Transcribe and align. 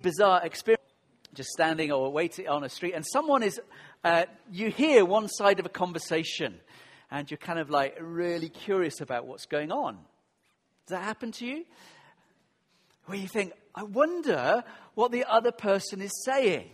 bizarre 0.00 0.44
experience 0.44 0.82
just 1.34 1.50
standing 1.50 1.92
or 1.92 2.10
waiting 2.10 2.48
on 2.48 2.64
a 2.64 2.68
street 2.68 2.94
and 2.94 3.04
someone 3.06 3.42
is 3.42 3.60
uh, 4.04 4.24
you 4.50 4.70
hear 4.70 5.04
one 5.04 5.28
side 5.28 5.60
of 5.60 5.66
a 5.66 5.68
conversation 5.68 6.54
and 7.10 7.30
you're 7.30 7.38
kind 7.38 7.58
of 7.58 7.68
like 7.70 7.96
really 8.00 8.48
curious 8.48 9.00
about 9.00 9.26
what's 9.26 9.46
going 9.46 9.72
on. 9.72 9.94
Does 10.86 10.98
that 10.98 11.02
happen 11.02 11.32
to 11.32 11.46
you? 11.46 11.64
Where 13.06 13.18
you 13.18 13.28
think 13.28 13.52
i 13.74 13.82
wonder 13.82 14.64
what 14.94 15.12
the 15.12 15.24
other 15.24 15.52
person 15.52 16.02
is 16.02 16.12
saying 16.24 16.68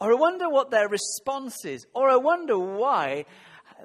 or 0.00 0.10
i 0.10 0.14
wonder 0.14 0.48
what 0.48 0.70
their 0.70 0.88
response 0.88 1.64
is 1.64 1.86
or 1.94 2.08
i 2.08 2.16
wonder 2.16 2.58
why 2.58 3.24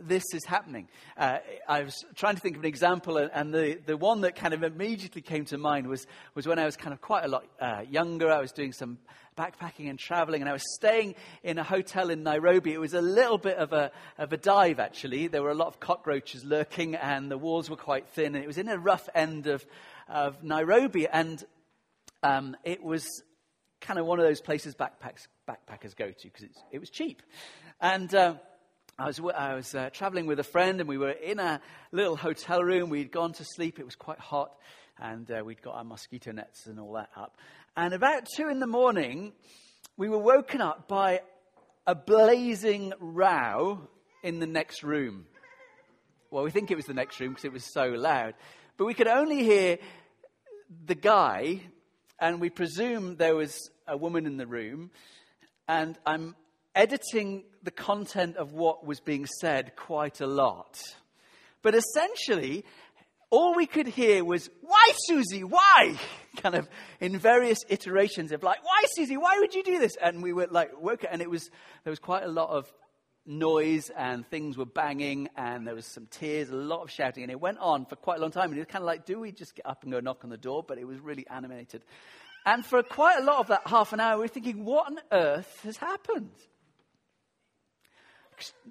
this 0.01 0.23
is 0.33 0.45
happening. 0.45 0.87
Uh, 1.17 1.37
I 1.67 1.83
was 1.83 2.03
trying 2.15 2.35
to 2.35 2.41
think 2.41 2.55
of 2.55 2.63
an 2.63 2.67
example, 2.67 3.17
and 3.17 3.53
the, 3.53 3.79
the 3.85 3.97
one 3.97 4.21
that 4.21 4.35
kind 4.35 4.53
of 4.53 4.63
immediately 4.63 5.21
came 5.21 5.45
to 5.45 5.57
mind 5.57 5.87
was, 5.87 6.07
was 6.35 6.47
when 6.47 6.59
I 6.59 6.65
was 6.65 6.75
kind 6.75 6.93
of 6.93 7.01
quite 7.01 7.23
a 7.23 7.27
lot 7.27 7.45
uh, 7.59 7.81
younger. 7.89 8.31
I 8.31 8.39
was 8.39 8.51
doing 8.51 8.73
some 8.73 8.97
backpacking 9.37 9.89
and 9.89 9.97
traveling, 9.97 10.41
and 10.41 10.49
I 10.49 10.53
was 10.53 10.63
staying 10.75 11.15
in 11.43 11.57
a 11.57 11.63
hotel 11.63 12.09
in 12.09 12.23
Nairobi. 12.23 12.73
It 12.73 12.79
was 12.79 12.93
a 12.93 13.01
little 13.01 13.37
bit 13.37 13.57
of 13.57 13.73
a, 13.73 13.91
of 14.17 14.33
a 14.33 14.37
dive, 14.37 14.79
actually. 14.79 15.27
There 15.27 15.43
were 15.43 15.51
a 15.51 15.55
lot 15.55 15.67
of 15.67 15.79
cockroaches 15.79 16.43
lurking, 16.43 16.95
and 16.95 17.29
the 17.29 17.37
walls 17.37 17.69
were 17.69 17.77
quite 17.77 18.07
thin, 18.09 18.35
and 18.35 18.43
it 18.43 18.47
was 18.47 18.57
in 18.57 18.69
a 18.69 18.77
rough 18.77 19.07
end 19.13 19.47
of, 19.47 19.65
of 20.07 20.43
Nairobi, 20.43 21.07
and 21.07 21.43
um, 22.23 22.55
it 22.63 22.83
was 22.83 23.07
kind 23.81 23.99
of 23.99 24.05
one 24.05 24.19
of 24.19 24.25
those 24.25 24.41
places 24.41 24.75
backpacks, 24.75 25.27
backpackers 25.47 25.95
go 25.95 26.09
to 26.09 26.23
because 26.23 26.47
it 26.71 26.79
was 26.79 26.89
cheap. 26.89 27.21
And 27.81 28.13
uh, 28.15 28.35
I 28.99 29.07
was, 29.07 29.19
I 29.19 29.55
was 29.55 29.73
uh, 29.73 29.89
traveling 29.91 30.27
with 30.27 30.39
a 30.39 30.43
friend, 30.43 30.79
and 30.79 30.87
we 30.87 30.99
were 30.99 31.09
in 31.09 31.39
a 31.39 31.59
little 31.91 32.15
hotel 32.15 32.61
room. 32.61 32.91
We'd 32.91 33.11
gone 33.11 33.33
to 33.33 33.43
sleep. 33.43 33.79
It 33.79 33.85
was 33.85 33.95
quite 33.95 34.19
hot, 34.19 34.51
and 34.99 35.29
uh, 35.31 35.41
we'd 35.43 35.63
got 35.63 35.73
our 35.73 35.83
mosquito 35.83 36.31
nets 36.31 36.67
and 36.67 36.79
all 36.79 36.93
that 36.93 37.09
up. 37.15 37.35
And 37.75 37.95
about 37.95 38.27
two 38.35 38.49
in 38.49 38.59
the 38.59 38.67
morning, 38.67 39.33
we 39.97 40.09
were 40.09 40.19
woken 40.19 40.61
up 40.61 40.87
by 40.87 41.21
a 41.87 41.95
blazing 41.95 42.93
row 42.99 43.81
in 44.21 44.37
the 44.37 44.45
next 44.45 44.83
room. 44.83 45.25
Well, 46.29 46.43
we 46.43 46.51
think 46.51 46.69
it 46.69 46.75
was 46.75 46.85
the 46.85 46.93
next 46.93 47.19
room 47.19 47.31
because 47.31 47.45
it 47.45 47.51
was 47.51 47.73
so 47.73 47.85
loud. 47.85 48.35
But 48.77 48.85
we 48.85 48.93
could 48.93 49.07
only 49.07 49.43
hear 49.43 49.79
the 50.85 50.95
guy, 50.95 51.61
and 52.19 52.39
we 52.39 52.51
presume 52.51 53.15
there 53.15 53.35
was 53.35 53.71
a 53.87 53.97
woman 53.97 54.27
in 54.27 54.37
the 54.37 54.45
room. 54.45 54.91
And 55.67 55.97
I'm 56.05 56.35
editing 56.75 57.45
the 57.63 57.71
content 57.71 58.37
of 58.37 58.53
what 58.53 58.85
was 58.85 58.99
being 58.99 59.25
said 59.39 59.75
quite 59.75 60.21
a 60.21 60.27
lot. 60.27 60.79
But 61.61 61.75
essentially, 61.75 62.65
all 63.29 63.55
we 63.55 63.65
could 63.65 63.87
hear 63.87 64.23
was, 64.23 64.49
Why, 64.61 64.91
Susie? 65.07 65.43
Why? 65.43 65.97
Kind 66.37 66.55
of 66.55 66.67
in 66.99 67.17
various 67.17 67.59
iterations 67.69 68.31
of 68.31 68.43
like, 68.43 68.63
Why, 68.63 68.83
Susie? 68.95 69.17
Why 69.17 69.39
would 69.39 69.55
you 69.55 69.63
do 69.63 69.79
this? 69.79 69.95
And 70.01 70.21
we 70.21 70.33
were 70.33 70.47
like, 70.51 70.79
work, 70.79 71.05
and 71.09 71.21
it 71.21 71.29
was, 71.29 71.49
there 71.83 71.91
was 71.91 71.99
quite 71.99 72.23
a 72.23 72.27
lot 72.27 72.49
of 72.49 72.71
noise 73.25 73.89
and 73.97 74.27
things 74.29 74.57
were 74.57 74.65
banging 74.65 75.29
and 75.37 75.65
there 75.65 75.73
was 75.75 75.91
some 75.93 76.05
tears, 76.07 76.49
a 76.49 76.55
lot 76.55 76.83
of 76.83 76.91
shouting. 76.91 77.23
And 77.23 77.31
it 77.31 77.39
went 77.39 77.57
on 77.59 77.85
for 77.85 77.95
quite 77.95 78.19
a 78.19 78.21
long 78.21 78.31
time. 78.31 78.49
And 78.49 78.57
it 78.57 78.59
was 78.59 78.67
kind 78.67 78.83
of 78.83 78.87
like, 78.87 79.05
Do 79.05 79.19
we 79.19 79.31
just 79.31 79.55
get 79.55 79.65
up 79.65 79.83
and 79.83 79.91
go 79.91 79.99
knock 79.99 80.23
on 80.23 80.29
the 80.29 80.37
door? 80.37 80.63
But 80.67 80.77
it 80.77 80.85
was 80.85 80.99
really 80.99 81.25
animated. 81.27 81.83
And 82.45 82.65
for 82.65 82.83
quite 82.83 83.19
a 83.19 83.23
lot 83.23 83.39
of 83.39 83.47
that 83.47 83.61
half 83.65 83.93
an 83.93 84.01
hour, 84.01 84.17
we 84.17 84.23
were 84.23 84.27
thinking, 84.27 84.65
What 84.65 84.87
on 84.87 84.99
earth 85.11 85.61
has 85.63 85.77
happened? 85.77 86.31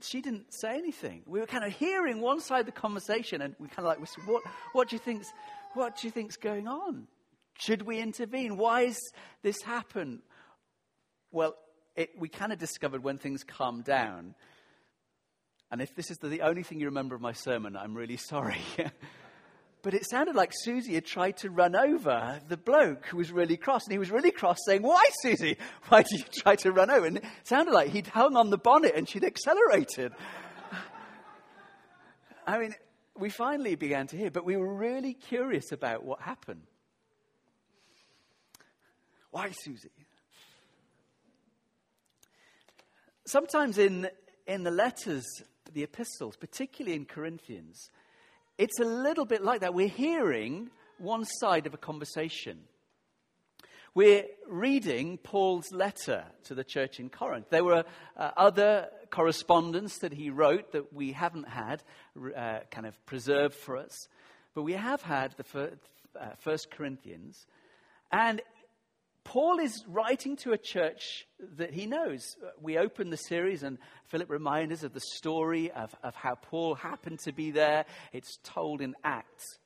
She 0.01 0.21
didn't 0.21 0.53
say 0.53 0.77
anything. 0.77 1.23
We 1.27 1.41
were 1.41 1.47
kind 1.47 1.65
of 1.65 1.73
hearing 1.73 2.21
one 2.21 2.41
side 2.41 2.61
of 2.61 2.67
the 2.67 2.73
conversation, 2.73 3.43
and 3.43 3.55
we 3.59 3.69
kind 3.69 3.81
of 3.81 3.87
like 3.87 4.01
whispered, 4.01 4.27
"What? 4.27 4.43
What 4.73 4.89
do 4.89 4.97
you 4.97 5.01
think's? 5.01 5.33
What 5.75 5.99
do 5.99 6.07
you 6.07 6.11
think's 6.11 6.37
going 6.37 6.69
on? 6.69 7.09
Should 7.59 7.83
we 7.83 8.01
intervene? 8.01 8.57
Why 8.57 8.87
has 8.87 8.99
this 9.43 9.63
happened?" 9.63 10.23
Well, 11.31 11.55
it, 11.97 12.11
we 12.19 12.29
kind 12.29 12.53
of 12.53 12.59
discovered 12.59 13.03
when 13.03 13.19
things 13.19 13.43
calmed 13.45 13.85
down. 13.85 14.35
And 15.71 15.81
if 15.81 15.95
this 15.95 16.11
is 16.11 16.19
the, 16.19 16.29
the 16.29 16.43
only 16.43 16.63
thing 16.63 16.81
you 16.81 16.87
remember 16.87 17.15
of 17.15 17.23
my 17.23 17.33
sermon, 17.33 17.77
I'm 17.77 17.95
really 17.95 18.19
sorry. 18.19 18.61
But 19.83 19.95
it 19.95 20.09
sounded 20.09 20.37
like 20.37 20.53
Susie 20.55 20.95
had 20.95 21.05
tried 21.05 21.37
to 21.39 21.51
run 21.51 21.75
over 21.75 22.41
the 22.47 22.57
bloke 22.57 23.07
who 23.07 23.17
was 23.17 23.33
really 23.33 23.57
cross. 23.57 23.85
And 23.85 23.93
he 23.93 23.99
was 23.99 24.13
really 24.13 24.31
cross, 24.31 24.59
saying, 24.65 24.83
Why, 24.83 25.05
Susie? 25.23 25.57
Why 25.89 26.03
did 26.03 26.21
you 26.21 26.25
try 26.33 26.55
to 26.57 26.71
run 26.71 26.89
over? 26.89 27.05
And 27.05 27.17
it 27.17 27.25
sounded 27.43 27.73
like 27.73 27.91
he'd 27.91 28.07
hung 28.07 28.37
on 28.37 28.51
the 28.51 28.59
bonnet 28.59 28.93
and 28.95 29.09
she'd 29.09 29.25
accelerated. 29.25 30.13
I 32.47 32.59
mean, 32.59 32.75
we 33.19 33.29
finally 33.29 33.75
began 33.75 34.07
to 34.09 34.17
hear, 34.17 34.31
but 34.31 34.45
we 34.45 34.57
were 34.57 34.73
really 34.73 35.15
curious 35.15 35.73
about 35.73 36.05
what 36.05 36.21
happened. 36.21 36.63
Why, 39.33 39.51
Susie? 39.51 39.91
Sometimes 43.25 43.79
in, 43.79 44.09
in 44.47 44.63
the 44.63 44.71
letters, 44.71 45.25
the 45.73 45.83
epistles, 45.83 46.37
particularly 46.37 46.97
in 46.97 47.05
Corinthians, 47.05 47.91
it's 48.59 48.79
a 48.81 48.85
little 48.85 49.25
bit 49.25 49.43
like 49.43 49.61
that. 49.61 49.75
We're 49.75 49.89
hearing 49.89 50.71
one 50.99 51.25
side 51.25 51.67
of 51.67 51.75
a 51.75 51.79
conversation. 51.79 52.61
We're 53.95 54.25
reading 54.49 55.19
Paul's 55.19 55.71
letter 55.71 56.25
to 56.45 56.55
the 56.55 56.65
church 56.65 56.99
in 56.99 57.11
Corinth. 57.11 57.47
There 57.51 57.65
were 57.65 57.85
uh, 58.17 58.31
other 58.37 58.89
correspondence 59.11 59.99
that 59.99 60.15
he 60.15 60.31
wrote 60.31 60.73
that 60.73 60.93
we 60.95 61.13
haven't 61.13 61.49
had 61.49 61.83
uh, 62.17 62.61
kind 62.71 62.87
of 62.87 63.05
preserved 63.05 63.55
for 63.55 63.77
us, 63.77 64.09
but 64.55 64.63
we 64.63 64.73
have 64.73 65.03
had 65.03 65.35
the 65.37 65.45
first, 65.45 65.77
uh, 66.19 66.31
first 66.39 66.71
Corinthians. 66.71 67.47
And 68.11 68.41
Paul 69.25 69.61
is 69.61 69.85
writing 69.87 70.37
to 70.39 70.53
a 70.53 70.59
church 70.59 71.27
that 71.57 71.73
he 71.73 71.87
knows. 71.87 72.37
We 72.61 72.77
open 72.79 73.11
the 73.11 73.17
series, 73.17 73.63
and 73.63 73.79
Philip 74.09 74.29
reminds 74.29 74.73
us 74.73 74.83
of 74.83 74.95
the 74.95 75.01
story 75.01 75.71
of, 75.71 75.95
of 76.03 76.15
how 76.15 76.35
Paul 76.35 76.75
happened 76.75 77.21
to 77.21 77.33
be 77.33 77.51
there. 77.51 77.85
It's 78.13 78.39
told 78.43 78.81
in 78.81 78.95
Acts. 79.05 79.59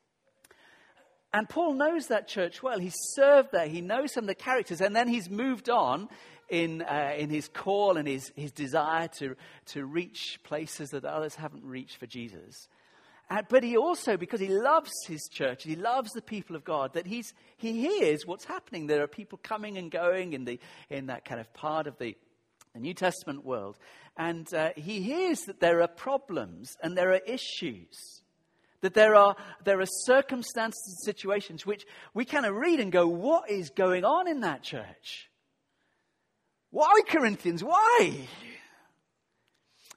And 1.33 1.49
Paul 1.49 1.75
knows 1.75 2.09
that 2.09 2.29
church 2.29 2.63
well. 2.63 2.79
He's 2.79 2.97
served 3.15 3.51
there, 3.53 3.67
he 3.67 3.81
knows 3.81 4.13
some 4.13 4.25
of 4.25 4.29
the 4.29 4.35
characters, 4.35 4.81
and 4.81 4.95
then 4.95 5.09
he's 5.09 5.29
moved 5.29 5.69
on 5.69 6.09
in, 6.49 6.83
uh, 6.83 7.15
in 7.17 7.31
his 7.31 7.49
call 7.49 7.97
and 7.97 8.07
his, 8.07 8.33
his 8.37 8.53
desire 8.53 9.09
to, 9.19 9.37
to 9.67 9.85
reach 9.85 10.39
places 10.45 10.91
that 10.91 11.05
others 11.05 11.35
haven't 11.35 11.65
reached 11.65 11.97
for 11.97 12.07
Jesus. 12.07 12.69
Uh, 13.29 13.43
but 13.49 13.65
he 13.65 13.77
also, 13.77 14.17
because 14.17 14.39
he 14.39 14.49
loves 14.49 14.93
his 15.07 15.29
church, 15.29 15.65
he 15.65 15.75
loves 15.75 16.13
the 16.13 16.23
people 16.23 16.55
of 16.55 16.65
God, 16.65 16.95
that 16.95 17.07
he's, 17.07 17.33
he 17.57 17.73
hears 17.73 18.25
what's 18.25 18.45
happening. 18.45 18.87
There 18.87 19.03
are 19.03 19.09
people 19.09 19.39
coming 19.43 19.79
and 19.79 19.91
going 19.91 20.33
in, 20.33 20.45
the, 20.45 20.61
in 20.91 21.07
that 21.07 21.25
kind 21.25 21.41
of 21.41 21.53
part 21.53 21.89
of 21.89 21.99
the, 21.99 22.17
the 22.73 22.81
New 22.81 22.95
Testament 22.95 23.45
world. 23.45 23.79
And 24.17 24.53
uh, 24.55 24.71
he 24.77 25.03
hears 25.03 25.41
that 25.43 25.59
there 25.59 25.83
are 25.83 25.89
problems 25.89 26.77
and 26.83 26.97
there 26.97 27.13
are 27.13 27.21
issues. 27.27 28.23
That 28.83 28.95
there 28.95 29.17
are, 29.17 29.35
there 29.65 29.81
are 29.81 29.87
circumstances 30.05 30.97
and 30.97 31.05
situations 31.05 31.67
which 31.67 31.85
we 32.15 32.25
kind 32.25 32.47
of 32.47 32.55
read 32.55 32.79
and 32.79 32.93
go, 32.93 33.09
what 33.09 33.51
is 33.51 33.71
going 33.71 34.05
on 34.05 34.29
in 34.29 34.41
that 34.41 34.63
church? 34.63 35.31
Why, 36.71 37.01
Corinthians? 37.09 37.65
Why? 37.65 38.29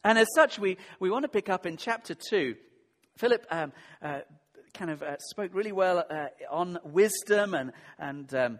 And 0.04 0.18
as 0.18 0.28
such, 0.34 0.58
we, 0.58 0.78
we 1.00 1.12
want 1.12 1.24
to 1.24 1.30
pick 1.30 1.50
up 1.50 1.68
in 1.68 1.78
chapter 1.78 2.16
2 2.16 2.56
Philip 3.20 3.46
um, 3.52 3.74
uh, 4.02 4.20
kind 4.74 4.90
of 4.90 5.04
uh, 5.04 5.18
spoke 5.20 5.54
really 5.54 5.74
well 5.74 6.06
uh, 6.10 6.28
on 6.50 6.80
wisdom 6.86 7.54
and, 7.54 7.74
and, 7.98 8.34
um, 8.34 8.60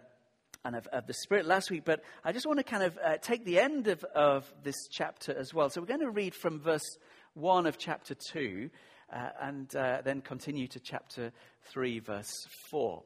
and 0.66 0.76
of, 0.76 0.86
of, 0.88 1.06
the 1.06 1.14
Spirit 1.14 1.46
last 1.46 1.70
week, 1.70 1.86
but 1.86 2.02
I 2.24 2.32
just 2.32 2.46
want 2.46 2.58
to 2.58 2.62
kind 2.62 2.82
of 2.82 2.98
uh, 3.02 3.16
take 3.16 3.46
the 3.46 3.58
end 3.58 3.88
of, 3.88 4.04
of 4.14 4.52
this 4.62 4.76
chapter 4.90 5.34
as 5.34 5.54
well. 5.54 5.70
So 5.70 5.80
we're 5.80 5.86
going 5.86 6.00
to 6.00 6.10
read 6.10 6.34
from 6.34 6.60
verse 6.60 6.98
1 7.32 7.66
of 7.66 7.78
chapter 7.78 8.14
2 8.32 8.68
uh, 9.10 9.28
and 9.40 9.74
uh, 9.74 10.02
then 10.04 10.20
continue 10.20 10.68
to 10.68 10.78
chapter 10.78 11.32
3, 11.72 12.00
verse 12.00 12.46
4. 12.68 13.02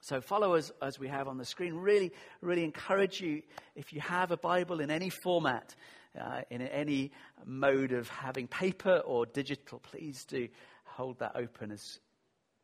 So 0.00 0.20
follow 0.20 0.56
us 0.56 0.72
as 0.82 0.98
we 0.98 1.06
have 1.06 1.28
on 1.28 1.38
the 1.38 1.44
screen. 1.44 1.74
Really, 1.74 2.10
really 2.40 2.64
encourage 2.64 3.20
you, 3.20 3.42
if 3.76 3.92
you 3.92 4.00
have 4.00 4.32
a 4.32 4.36
Bible 4.36 4.80
in 4.80 4.90
any 4.90 5.10
format, 5.10 5.76
uh, 6.20 6.42
in 6.50 6.62
any 6.62 7.12
mode 7.44 7.92
of 7.92 8.08
having 8.08 8.46
paper 8.46 8.98
or 9.04 9.26
digital, 9.26 9.78
please 9.78 10.24
do 10.24 10.48
hold 10.84 11.18
that 11.18 11.32
open 11.34 11.70
as 11.70 12.00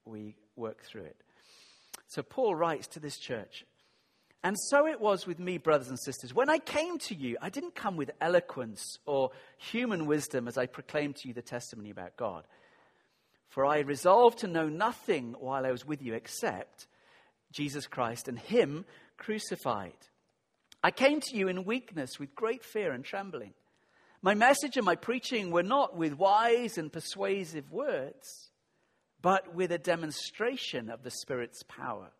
we 0.04 0.36
work 0.56 0.82
through 0.82 1.04
it. 1.04 1.16
So, 2.08 2.22
Paul 2.22 2.54
writes 2.54 2.86
to 2.88 3.00
this 3.00 3.18
church, 3.18 3.64
and 4.44 4.56
so 4.58 4.86
it 4.86 5.00
was 5.00 5.26
with 5.26 5.38
me, 5.38 5.58
brothers 5.58 5.88
and 5.88 5.98
sisters. 5.98 6.34
When 6.34 6.50
I 6.50 6.58
came 6.58 6.98
to 7.00 7.14
you, 7.14 7.36
I 7.40 7.48
didn't 7.48 7.76
come 7.76 7.96
with 7.96 8.10
eloquence 8.20 8.98
or 9.06 9.30
human 9.56 10.06
wisdom 10.06 10.48
as 10.48 10.58
I 10.58 10.66
proclaimed 10.66 11.16
to 11.16 11.28
you 11.28 11.34
the 11.34 11.42
testimony 11.42 11.90
about 11.90 12.16
God. 12.16 12.44
For 13.48 13.64
I 13.64 13.80
resolved 13.80 14.38
to 14.38 14.48
know 14.48 14.68
nothing 14.68 15.36
while 15.38 15.64
I 15.64 15.70
was 15.70 15.86
with 15.86 16.02
you 16.02 16.14
except 16.14 16.86
Jesus 17.52 17.86
Christ 17.86 18.26
and 18.26 18.38
Him 18.38 18.84
crucified. 19.16 19.92
I 20.82 20.90
came 20.90 21.20
to 21.20 21.36
you 21.36 21.48
in 21.48 21.64
weakness 21.64 22.18
with 22.18 22.34
great 22.34 22.64
fear 22.64 22.92
and 22.92 23.04
trembling. 23.04 23.54
My 24.20 24.34
message 24.34 24.76
and 24.76 24.86
my 24.86 24.96
preaching 24.96 25.50
were 25.50 25.62
not 25.62 25.96
with 25.96 26.14
wise 26.14 26.78
and 26.78 26.92
persuasive 26.92 27.70
words, 27.70 28.50
but 29.20 29.54
with 29.54 29.70
a 29.70 29.78
demonstration 29.78 30.90
of 30.90 31.02
the 31.02 31.10
Spirit's 31.10 31.62
power, 31.64 32.10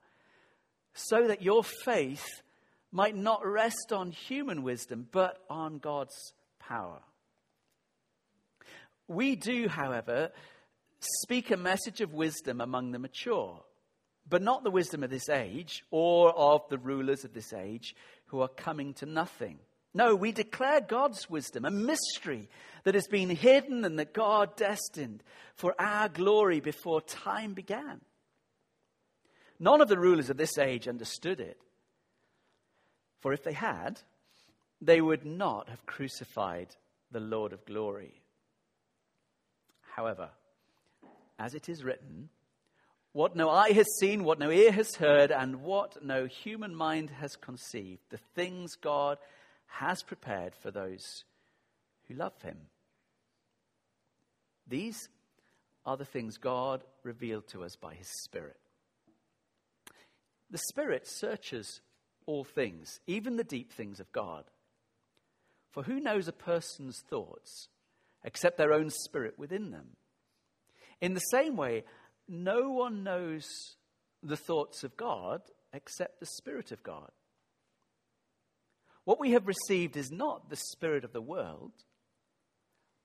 so 0.94 1.26
that 1.26 1.42
your 1.42 1.64
faith 1.64 2.42
might 2.92 3.16
not 3.16 3.44
rest 3.44 3.92
on 3.92 4.12
human 4.12 4.62
wisdom, 4.62 5.08
but 5.10 5.38
on 5.48 5.78
God's 5.78 6.34
power. 6.60 7.00
We 9.08 9.34
do, 9.34 9.68
however, 9.68 10.30
speak 11.22 11.50
a 11.50 11.56
message 11.56 12.00
of 12.00 12.12
wisdom 12.12 12.60
among 12.60 12.92
the 12.92 12.98
mature, 12.98 13.62
but 14.32 14.40
not 14.40 14.64
the 14.64 14.70
wisdom 14.70 15.04
of 15.04 15.10
this 15.10 15.28
age 15.28 15.84
or 15.90 16.30
of 16.30 16.66
the 16.70 16.78
rulers 16.78 17.22
of 17.22 17.34
this 17.34 17.52
age 17.52 17.94
who 18.28 18.40
are 18.40 18.48
coming 18.48 18.94
to 18.94 19.04
nothing. 19.04 19.58
No, 19.92 20.14
we 20.14 20.32
declare 20.32 20.80
God's 20.80 21.28
wisdom, 21.28 21.66
a 21.66 21.70
mystery 21.70 22.48
that 22.84 22.94
has 22.94 23.06
been 23.06 23.28
hidden 23.28 23.84
and 23.84 23.98
that 23.98 24.14
God 24.14 24.56
destined 24.56 25.22
for 25.54 25.74
our 25.78 26.08
glory 26.08 26.60
before 26.60 27.02
time 27.02 27.52
began. 27.52 28.00
None 29.60 29.82
of 29.82 29.88
the 29.88 29.98
rulers 29.98 30.30
of 30.30 30.38
this 30.38 30.56
age 30.56 30.88
understood 30.88 31.38
it. 31.38 31.60
For 33.20 33.34
if 33.34 33.44
they 33.44 33.52
had, 33.52 34.00
they 34.80 35.02
would 35.02 35.26
not 35.26 35.68
have 35.68 35.84
crucified 35.84 36.74
the 37.10 37.20
Lord 37.20 37.52
of 37.52 37.66
glory. 37.66 38.22
However, 39.94 40.30
as 41.38 41.54
it 41.54 41.68
is 41.68 41.84
written, 41.84 42.30
what 43.12 43.36
no 43.36 43.50
eye 43.50 43.72
has 43.72 43.86
seen, 43.98 44.24
what 44.24 44.38
no 44.38 44.50
ear 44.50 44.72
has 44.72 44.94
heard, 44.96 45.30
and 45.30 45.62
what 45.62 46.02
no 46.04 46.26
human 46.26 46.74
mind 46.74 47.10
has 47.10 47.36
conceived, 47.36 48.00
the 48.10 48.20
things 48.34 48.74
God 48.76 49.18
has 49.66 50.02
prepared 50.02 50.54
for 50.54 50.70
those 50.70 51.24
who 52.08 52.14
love 52.14 52.40
him. 52.42 52.56
These 54.66 55.08
are 55.84 55.96
the 55.96 56.04
things 56.04 56.38
God 56.38 56.84
revealed 57.02 57.48
to 57.48 57.64
us 57.64 57.76
by 57.76 57.94
his 57.94 58.08
Spirit. 58.24 58.56
The 60.50 60.58
Spirit 60.68 61.06
searches 61.06 61.80
all 62.26 62.44
things, 62.44 63.00
even 63.06 63.36
the 63.36 63.44
deep 63.44 63.72
things 63.72 64.00
of 64.00 64.12
God. 64.12 64.44
For 65.70 65.82
who 65.82 66.00
knows 66.00 66.28
a 66.28 66.32
person's 66.32 67.02
thoughts 67.08 67.68
except 68.24 68.58
their 68.58 68.72
own 68.72 68.90
spirit 68.90 69.38
within 69.38 69.70
them? 69.70 69.96
In 71.00 71.14
the 71.14 71.20
same 71.20 71.56
way, 71.56 71.84
no 72.28 72.70
one 72.70 73.02
knows 73.02 73.46
the 74.22 74.36
thoughts 74.36 74.84
of 74.84 74.96
God 74.96 75.42
except 75.72 76.20
the 76.20 76.26
Spirit 76.26 76.72
of 76.72 76.82
God. 76.82 77.10
What 79.04 79.18
we 79.18 79.32
have 79.32 79.46
received 79.46 79.96
is 79.96 80.12
not 80.12 80.48
the 80.48 80.56
Spirit 80.56 81.04
of 81.04 81.12
the 81.12 81.20
world, 81.20 81.72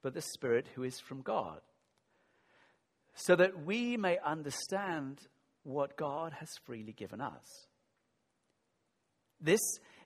but 0.04 0.14
the 0.14 0.22
Spirit 0.22 0.68
who 0.75 0.84
is 0.84 1.00
from 1.00 1.22
God, 1.22 1.60
so 3.16 3.36
that 3.36 3.66
we 3.66 3.98
may 3.98 4.19
understand 4.24 5.19
what 5.64 5.98
God 5.98 6.34
has 6.34 6.50
freely 6.66 6.94
given 6.94 7.19
us. 7.19 7.68
This 9.42 9.62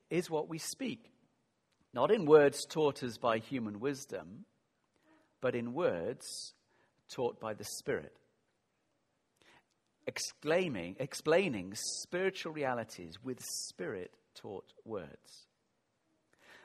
is 0.10 0.30
what 0.30 0.50
we 0.50 0.58
speak, 0.58 1.12
not 1.94 2.10
in 2.10 2.26
words 2.26 2.66
taught 2.70 3.04
us 3.04 3.18
by 3.18 3.40
human 3.40 3.80
wisdom, 3.80 4.46
but 5.42 5.56
in 5.56 5.74
words 5.74 6.54
taught 7.10 7.40
by 7.40 7.54
the 7.54 7.66
Spirit. 7.80 8.16
Exclaiming, 10.08 10.96
explaining 11.00 11.74
spiritual 12.04 12.54
realities 12.54 13.16
with 13.24 13.40
spirit 13.42 14.14
taught 14.36 14.74
words. 14.84 15.48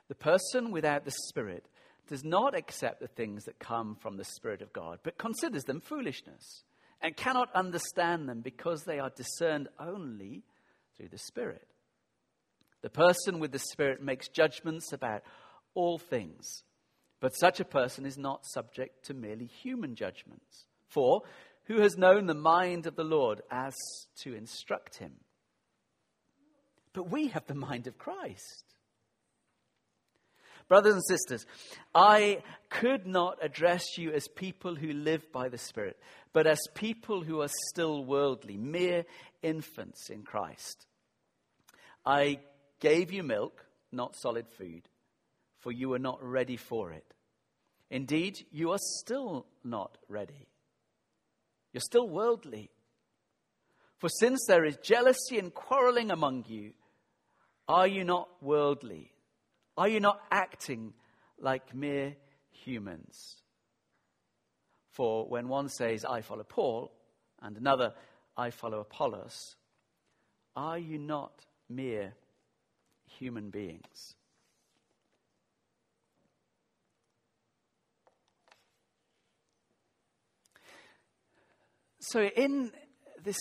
The 0.08 0.14
person 0.14 0.70
without 0.70 1.04
the 1.04 1.14
Spirit 1.28 1.66
does 2.08 2.24
not 2.24 2.54
accept 2.54 3.00
the 3.00 3.08
things 3.08 3.44
that 3.44 3.58
come 3.58 3.96
from 3.96 4.16
the 4.16 4.24
Spirit 4.24 4.62
of 4.62 4.72
God, 4.72 5.00
but 5.02 5.18
considers 5.18 5.64
them 5.64 5.80
foolishness 5.80 6.62
and 7.02 7.16
cannot 7.16 7.54
understand 7.54 8.28
them 8.28 8.40
because 8.40 8.84
they 8.84 8.98
are 8.98 9.10
discerned 9.10 9.68
only 9.78 10.44
through 10.96 11.08
the 11.08 11.18
Spirit. 11.18 11.66
The 12.82 12.90
person 12.90 13.40
with 13.40 13.50
the 13.50 13.58
Spirit 13.58 14.00
makes 14.00 14.28
judgments 14.28 14.92
about 14.92 15.22
all 15.74 15.98
things, 15.98 16.62
but 17.20 17.36
such 17.36 17.58
a 17.58 17.64
person 17.64 18.06
is 18.06 18.16
not 18.16 18.46
subject 18.46 19.06
to 19.06 19.14
merely 19.14 19.46
human 19.46 19.96
judgments. 19.96 20.66
For 20.88 21.22
who 21.66 21.80
has 21.80 21.96
known 21.96 22.26
the 22.26 22.34
mind 22.34 22.86
of 22.86 22.96
the 22.96 23.04
Lord 23.04 23.42
as 23.50 23.74
to 24.22 24.34
instruct 24.34 24.98
him? 24.98 25.12
But 26.92 27.10
we 27.10 27.28
have 27.28 27.46
the 27.46 27.54
mind 27.54 27.86
of 27.86 27.98
Christ. 27.98 28.64
Brothers 30.68 30.94
and 30.94 31.04
sisters, 31.06 31.46
I 31.94 32.42
could 32.70 33.06
not 33.06 33.38
address 33.40 33.98
you 33.98 34.12
as 34.12 34.26
people 34.26 34.74
who 34.74 34.92
live 34.92 35.30
by 35.32 35.48
the 35.48 35.58
Spirit, 35.58 35.96
but 36.32 36.46
as 36.46 36.58
people 36.74 37.22
who 37.22 37.40
are 37.40 37.50
still 37.70 38.04
worldly, 38.04 38.56
mere 38.56 39.04
infants 39.42 40.10
in 40.10 40.22
Christ. 40.22 40.86
I 42.04 42.40
gave 42.80 43.12
you 43.12 43.22
milk, 43.22 43.64
not 43.92 44.16
solid 44.16 44.48
food, 44.48 44.88
for 45.60 45.70
you 45.70 45.88
were 45.90 46.00
not 46.00 46.18
ready 46.22 46.56
for 46.56 46.90
it. 46.92 47.14
Indeed, 47.90 48.44
you 48.50 48.72
are 48.72 48.80
still 48.80 49.46
not 49.62 49.98
ready. 50.08 50.48
You're 51.76 51.82
still 51.82 52.08
worldly. 52.08 52.70
For 53.98 54.08
since 54.08 54.46
there 54.48 54.64
is 54.64 54.78
jealousy 54.78 55.38
and 55.38 55.52
quarreling 55.52 56.10
among 56.10 56.46
you, 56.48 56.72
are 57.68 57.86
you 57.86 58.02
not 58.02 58.30
worldly? 58.40 59.12
Are 59.76 59.86
you 59.86 60.00
not 60.00 60.22
acting 60.30 60.94
like 61.38 61.74
mere 61.74 62.16
humans? 62.48 63.42
For 64.92 65.28
when 65.28 65.48
one 65.48 65.68
says, 65.68 66.06
I 66.06 66.22
follow 66.22 66.44
Paul, 66.44 66.92
and 67.42 67.58
another, 67.58 67.92
I 68.38 68.48
follow 68.48 68.80
Apollos, 68.80 69.56
are 70.56 70.78
you 70.78 70.96
not 70.96 71.44
mere 71.68 72.14
human 73.18 73.50
beings? 73.50 74.14
So, 82.10 82.22
in 82.22 82.70
this 83.24 83.38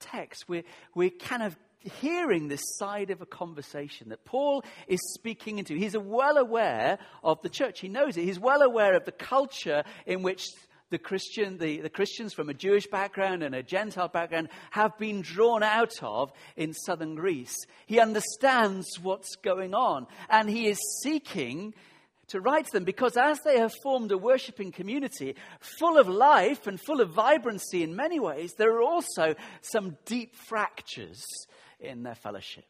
text, 0.00 0.48
we're, 0.48 0.64
we're 0.94 1.10
kind 1.10 1.42
of 1.42 1.56
hearing 1.78 2.48
this 2.48 2.62
side 2.76 3.10
of 3.10 3.20
a 3.20 3.26
conversation 3.26 4.08
that 4.08 4.24
Paul 4.24 4.64
is 4.88 4.98
speaking 5.14 5.58
into. 5.58 5.74
He's 5.74 5.96
well 5.96 6.36
aware 6.36 6.98
of 7.22 7.40
the 7.42 7.48
church. 7.48 7.78
He 7.80 7.88
knows 7.88 8.16
it. 8.16 8.24
He's 8.24 8.40
well 8.40 8.62
aware 8.62 8.96
of 8.96 9.04
the 9.04 9.12
culture 9.12 9.84
in 10.04 10.22
which 10.22 10.48
the 10.90 10.98
Christian, 10.98 11.58
the, 11.58 11.80
the 11.80 11.90
Christians 11.90 12.34
from 12.34 12.48
a 12.48 12.54
Jewish 12.54 12.88
background 12.88 13.44
and 13.44 13.54
a 13.54 13.62
Gentile 13.62 14.08
background 14.08 14.48
have 14.70 14.98
been 14.98 15.20
drawn 15.20 15.62
out 15.62 16.02
of 16.02 16.32
in 16.56 16.72
southern 16.72 17.14
Greece. 17.14 17.54
He 17.86 18.00
understands 18.00 18.98
what's 19.00 19.36
going 19.36 19.74
on 19.74 20.06
and 20.28 20.50
he 20.50 20.66
is 20.66 20.78
seeking 21.02 21.74
to 22.28 22.40
write 22.40 22.66
to 22.66 22.72
them 22.72 22.84
because 22.84 23.16
as 23.16 23.38
they 23.40 23.58
have 23.58 23.72
formed 23.82 24.12
a 24.12 24.18
worshipping 24.18 24.72
community 24.72 25.34
full 25.78 25.98
of 25.98 26.08
life 26.08 26.66
and 26.66 26.80
full 26.80 27.00
of 27.00 27.10
vibrancy 27.10 27.82
in 27.82 27.96
many 27.96 28.20
ways, 28.20 28.54
there 28.56 28.76
are 28.76 28.82
also 28.82 29.34
some 29.60 29.96
deep 30.04 30.34
fractures 30.48 31.24
in 31.80 32.02
their 32.02 32.14
fellowship. 32.14 32.64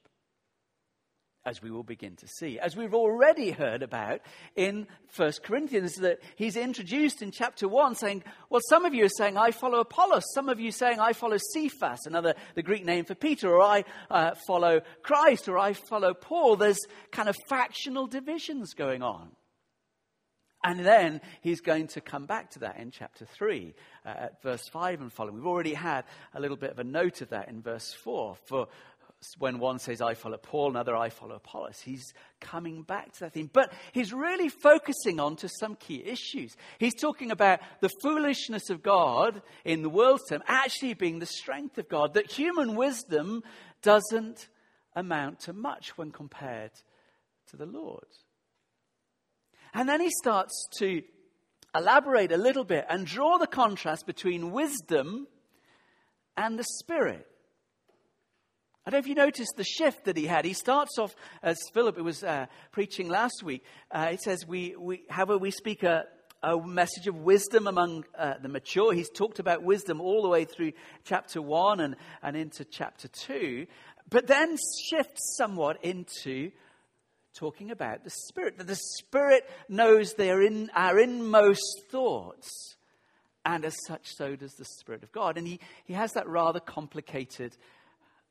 As 1.45 1.63
we 1.63 1.71
will 1.71 1.85
begin 1.85 2.15
to 2.17 2.27
see, 2.27 2.59
as 2.59 2.77
we've 2.77 2.93
already 2.93 3.53
heard 3.53 3.83
about 3.83 4.21
in 4.55 4.87
1 5.17 5.33
Corinthians, 5.43 5.95
that 5.95 6.19
he's 6.37 6.57
introduced 6.57 7.23
in 7.23 7.31
chapter 7.31 7.67
1 7.67 7.95
saying, 7.95 8.23
Well, 8.51 8.61
some 8.69 8.85
of 8.85 8.93
you 8.93 9.07
are 9.07 9.11
saying, 9.17 9.39
I 9.39 9.53
follow 9.53 9.81
Apollos. 9.81 10.25
Some 10.35 10.51
of 10.51 10.61
you 10.61 10.71
saying, 10.71 11.01
I 11.01 11.15
follow 11.15 11.39
Cephas, 11.55 12.01
another, 12.05 12.35
the 12.55 12.63
Greek 12.63 12.85
name 12.85 13.07
for 13.07 13.15
Peter, 13.15 13.49
or 13.49 13.63
I 13.63 13.85
uh, 14.11 14.35
follow 14.47 14.83
Christ, 15.03 15.49
or 15.49 15.57
I 15.57 15.73
follow 15.73 16.13
Paul. 16.13 16.57
There's 16.57 16.81
kind 17.13 17.31
of 17.31 17.37
factional 17.49 18.09
divisions 18.09 18.75
going 18.75 19.03
on. 19.03 19.31
And 20.65 20.81
then 20.81 21.21
he's 21.41 21.61
going 21.61 21.87
to 21.89 22.01
come 22.01 22.27
back 22.27 22.51
to 22.51 22.61
that 22.61 22.79
in 22.79 22.91
chapter 22.91 23.25
3, 23.25 23.75
uh, 24.05 24.09
at 24.09 24.43
verse 24.43 24.67
5 24.73 25.01
and 25.01 25.13
following. 25.13 25.37
We've 25.37 25.47
already 25.47 25.75
had 25.75 26.05
a 26.35 26.41
little 26.41 26.57
bit 26.57 26.71
of 26.71 26.79
a 26.79 26.85
note 26.85 27.21
of 27.21 27.31
that 27.31 27.49
in 27.49 27.63
verse 27.63 27.93
4. 27.93 28.37
For 28.47 28.67
when 29.39 29.59
one 29.59 29.79
says, 29.79 30.01
I 30.01 30.15
follow 30.15 30.37
Paul, 30.37 30.71
another, 30.71 30.97
I 30.97 31.11
follow 31.11 31.37
Apollos. 31.37 31.81
He's 31.81 32.13
coming 32.41 32.83
back 32.83 33.13
to 33.15 33.21
that 33.21 33.33
theme. 33.33 33.51
But 33.53 33.73
he's 33.93 34.13
really 34.13 34.49
focusing 34.49 35.19
on 35.21 35.37
to 35.37 35.49
some 35.49 35.75
key 35.77 36.03
issues. 36.05 36.57
He's 36.79 36.95
talking 36.95 37.31
about 37.31 37.61
the 37.81 37.91
foolishness 38.03 38.71
of 38.71 38.83
God 38.83 39.43
in 39.65 39.83
the 39.83 39.89
world's 39.89 40.29
term 40.29 40.43
actually 40.47 40.95
being 40.95 41.19
the 41.19 41.27
strength 41.27 41.79
of 41.79 41.89
God, 41.89 42.15
that 42.15 42.31
human 42.31 42.77
wisdom 42.77 43.43
doesn't 43.83 44.49
amount 44.95 45.41
to 45.41 45.53
much 45.53 45.97
when 45.99 46.11
compared 46.11 46.73
to 47.49 47.57
the 47.57 47.67
Lord. 47.67 48.07
And 49.75 49.89
then 49.89 50.01
he 50.01 50.11
starts 50.11 50.69
to 50.79 51.03
elaborate 51.75 52.33
a 52.33 52.37
little 52.37 52.65
bit 52.65 52.87
and 52.89 53.07
draw 53.07 53.39
the 53.39 53.47
contrast 53.47 54.07
between 54.07 54.53
wisdom 54.53 55.27
and 56.37 56.59
the 56.59 56.65
Spirit. 56.65 57.27
I 58.87 58.91
don't 58.91 59.01
know 59.01 59.05
if 59.05 59.09
you 59.09 59.15
noticed 59.17 59.53
the 59.57 59.65
shift 59.65 60.07
that 60.07 60.17
he 60.17 60.25
had. 60.25 60.47
He 60.47 60.55
starts 60.55 60.99
off, 60.99 61.15
as 61.43 61.59
Philip 61.75 61.99
was 61.99 62.25
uh, 62.25 62.47
preaching 62.73 63.11
last 63.11 63.43
week, 63.43 63.63
uh, 63.91 64.09
it 64.13 64.23
says, 64.23 64.47
we, 64.47 64.77
we, 64.79 65.03
however, 65.11 65.37
we 65.37 65.51
speak 65.51 65.83
a, 65.83 66.05
a 66.43 66.57
message 66.57 67.07
of 67.07 67.17
wisdom 67.17 67.67
among 67.67 68.07
uh, 68.19 68.35
the 68.41 68.49
mature. 68.49 68.95
He's 68.95 69.11
talked 69.11 69.41
about 69.41 69.63
wisdom 69.63 70.01
all 70.01 70.23
the 70.23 70.29
way 70.29 70.47
through 70.47 70.73
chapter 71.05 71.43
1 71.43 71.81
and, 71.81 71.97
and 72.23 72.35
into 72.35 72.65
chapter 72.65 73.09
2. 73.09 73.67
but 74.09 74.27
then 74.27 74.57
shifts 74.89 75.37
somewhat 75.37 75.85
into 75.85 76.51
talking 77.39 77.71
about 77.71 78.03
the 78.03 78.11
Spirit, 78.11 78.59
that 78.59 78.67
the 78.67 78.81
Spirit 78.99 79.49
knows 79.69 80.15
they're 80.15 80.43
in 80.43 80.71
our 80.75 80.99
inmost 80.99 81.85
thoughts. 81.91 82.77
And 83.45 83.65
as 83.65 83.77
such, 83.87 84.13
so 84.17 84.35
does 84.35 84.55
the 84.55 84.65
Spirit 84.65 85.05
of 85.05 85.13
God. 85.13 85.39
And 85.39 85.47
he, 85.47 85.61
he 85.85 85.95
has 85.95 86.13
that 86.15 86.29
rather 86.29 86.61
complicated, 86.61 87.57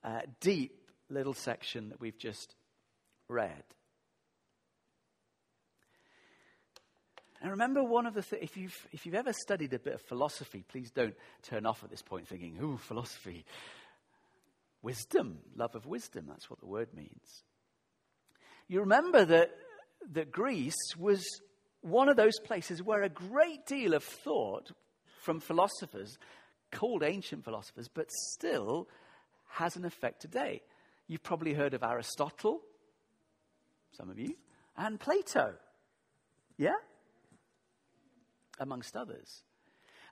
uh, 0.04 0.22
deep 0.42 0.78
little 1.10 1.34
section 1.34 1.90
that 1.90 2.02
we've 2.02 2.18
just 2.18 2.56
read. 3.30 3.64
And 7.42 7.52
remember, 7.52 7.84
one 7.84 8.06
of 8.08 8.14
the 8.14 8.22
things, 8.22 8.44
if 8.44 8.58
you've, 8.58 8.88
if 8.92 9.06
you've 9.06 9.16
ever 9.16 9.32
studied 9.32 9.74
a 9.74 9.80
bit 9.80 9.94
of 9.94 10.02
philosophy, 10.02 10.66
please 10.68 10.92
don't 10.92 11.16
turn 11.44 11.66
off 11.66 11.84
at 11.84 11.90
this 11.90 12.02
point 12.02 12.28
thinking, 12.28 12.58
ooh, 12.62 12.78
philosophy. 12.78 13.46
Wisdom, 14.82 15.40
love 15.56 15.76
of 15.76 15.86
wisdom, 15.86 16.26
that's 16.28 16.50
what 16.50 16.60
the 16.60 16.66
word 16.66 16.90
means. 16.94 17.44
You 18.68 18.82
remember 18.82 19.24
that, 19.26 19.52
that 20.14 20.32
Greece 20.32 20.96
was 20.98 21.24
one 21.82 22.10
of 22.10 22.18
those 22.18 22.40
places 22.40 22.84
where 22.84 23.04
a 23.04 23.10
great 23.10 23.66
deal 23.66 23.94
of 23.94 24.04
thought 24.04 24.72
from 25.22 25.40
philosophers, 25.40 26.18
called 26.72 27.04
ancient 27.04 27.44
philosophers, 27.44 27.90
but 27.94 28.12
still 28.34 28.88
has 29.50 29.76
an 29.76 29.86
effect 29.86 30.22
today. 30.22 30.62
You've 31.08 31.24
probably 31.24 31.54
heard 31.54 31.74
of 31.74 31.84
Aristotle, 31.84 32.62
some 33.92 34.10
of 34.10 34.20
you, 34.20 34.36
and 34.76 35.00
Plato. 35.00 35.54
Yeah? 36.58 36.76
Amongst 38.60 38.96
others. 38.98 39.44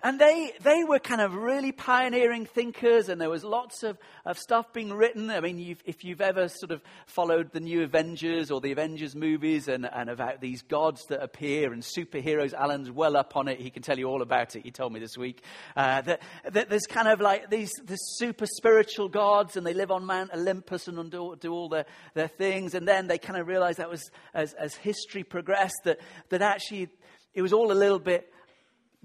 And 0.06 0.20
they, 0.20 0.52
they 0.62 0.84
were 0.84 1.00
kind 1.00 1.20
of 1.20 1.34
really 1.34 1.72
pioneering 1.72 2.46
thinkers, 2.46 3.10
and 3.10 3.20
there 3.20 3.32
was 3.32 3.44
lots 3.44 3.82
of, 3.82 3.98
of 4.24 4.38
stuff 4.38 4.72
being 4.72 4.94
written. 4.94 5.32
I 5.32 5.40
mean, 5.40 5.58
you've, 5.58 5.82
if 5.84 6.04
you've 6.04 6.22
ever 6.22 6.48
sort 6.48 6.70
of 6.70 6.84
followed 7.08 7.52
the 7.54 7.60
new 7.60 7.82
Avengers 7.82 8.52
or 8.52 8.62
the 8.62 8.72
Avengers 8.72 9.16
movies 9.16 9.68
and, 9.68 9.84
and 9.92 10.12
about 10.12 10.42
these 10.42 10.62
gods 10.62 11.02
that 11.10 11.24
appear 11.24 11.74
and 11.74 11.82
superheroes, 11.82 12.54
Alan's 12.54 12.92
well 12.92 13.18
up 13.18 13.36
on 13.36 13.48
it. 13.48 13.60
He 13.60 13.72
can 13.72 13.82
tell 13.82 13.98
you 13.98 14.06
all 14.06 14.22
about 14.22 14.56
it. 14.56 14.62
He 14.62 14.70
told 14.70 14.94
me 14.94 15.00
this 15.00 15.18
week. 15.18 15.42
Uh, 15.76 16.02
that, 16.02 16.22
that 16.52 16.70
there's 16.70 16.86
kind 16.86 17.08
of 17.08 17.20
like 17.20 17.50
these, 17.50 17.72
these 17.84 17.98
super 18.18 18.46
spiritual 18.46 19.10
gods, 19.10 19.58
and 19.58 19.66
they 19.66 19.74
live 19.74 19.90
on 19.90 20.06
Mount 20.06 20.30
Olympus 20.36 20.88
and 20.88 21.10
do, 21.10 21.36
do 21.40 21.52
all 21.52 21.68
their, 21.68 21.88
their 22.14 22.28
things. 22.28 22.76
And 22.76 22.88
then 22.88 23.08
they 23.08 23.18
kind 23.18 23.42
of 23.42 23.48
realized 23.48 23.80
that 23.80 23.90
was, 23.90 24.12
as, 24.36 24.54
as 24.54 24.76
history 24.76 25.24
progressed, 25.24 25.82
that, 25.86 26.00
that 26.30 26.44
actually 26.44 26.90
it 27.34 27.42
was 27.42 27.54
all 27.54 27.72
a 27.72 27.74
little 27.74 27.98
bit 27.98 28.32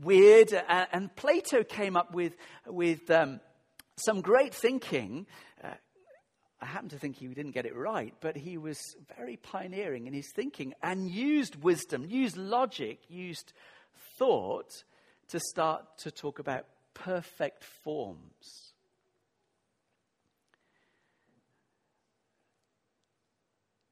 weird. 0.03 0.53
And 0.69 1.15
Plato 1.17 1.65
came 1.65 1.97
up 1.97 2.15
with, 2.15 2.37
with 2.67 3.11
um, 3.11 3.41
some 3.97 4.21
great 4.21 4.55
thinking. 4.55 5.27
Uh, 5.63 5.69
I 6.61 6.67
happen 6.67 6.91
to 6.91 6.99
think 6.99 7.17
he 7.17 7.27
didn't 7.29 7.53
get 7.53 7.67
it 7.67 7.75
right, 7.75 8.15
but 8.21 8.37
he 8.37 8.59
was 8.59 8.79
very 9.17 9.37
pioneering 9.37 10.07
in 10.07 10.13
his 10.13 10.31
thinking 10.35 10.75
and 10.83 11.09
used 11.09 11.63
wisdom, 11.63 12.05
used 12.07 12.37
logic, 12.37 12.99
used 13.09 13.53
thought 14.19 14.85
to 15.29 15.41
start 15.41 15.85
to 15.99 16.11
talk 16.11 16.39
about 16.39 16.67
perfect 16.93 17.65
forms. 17.65 18.73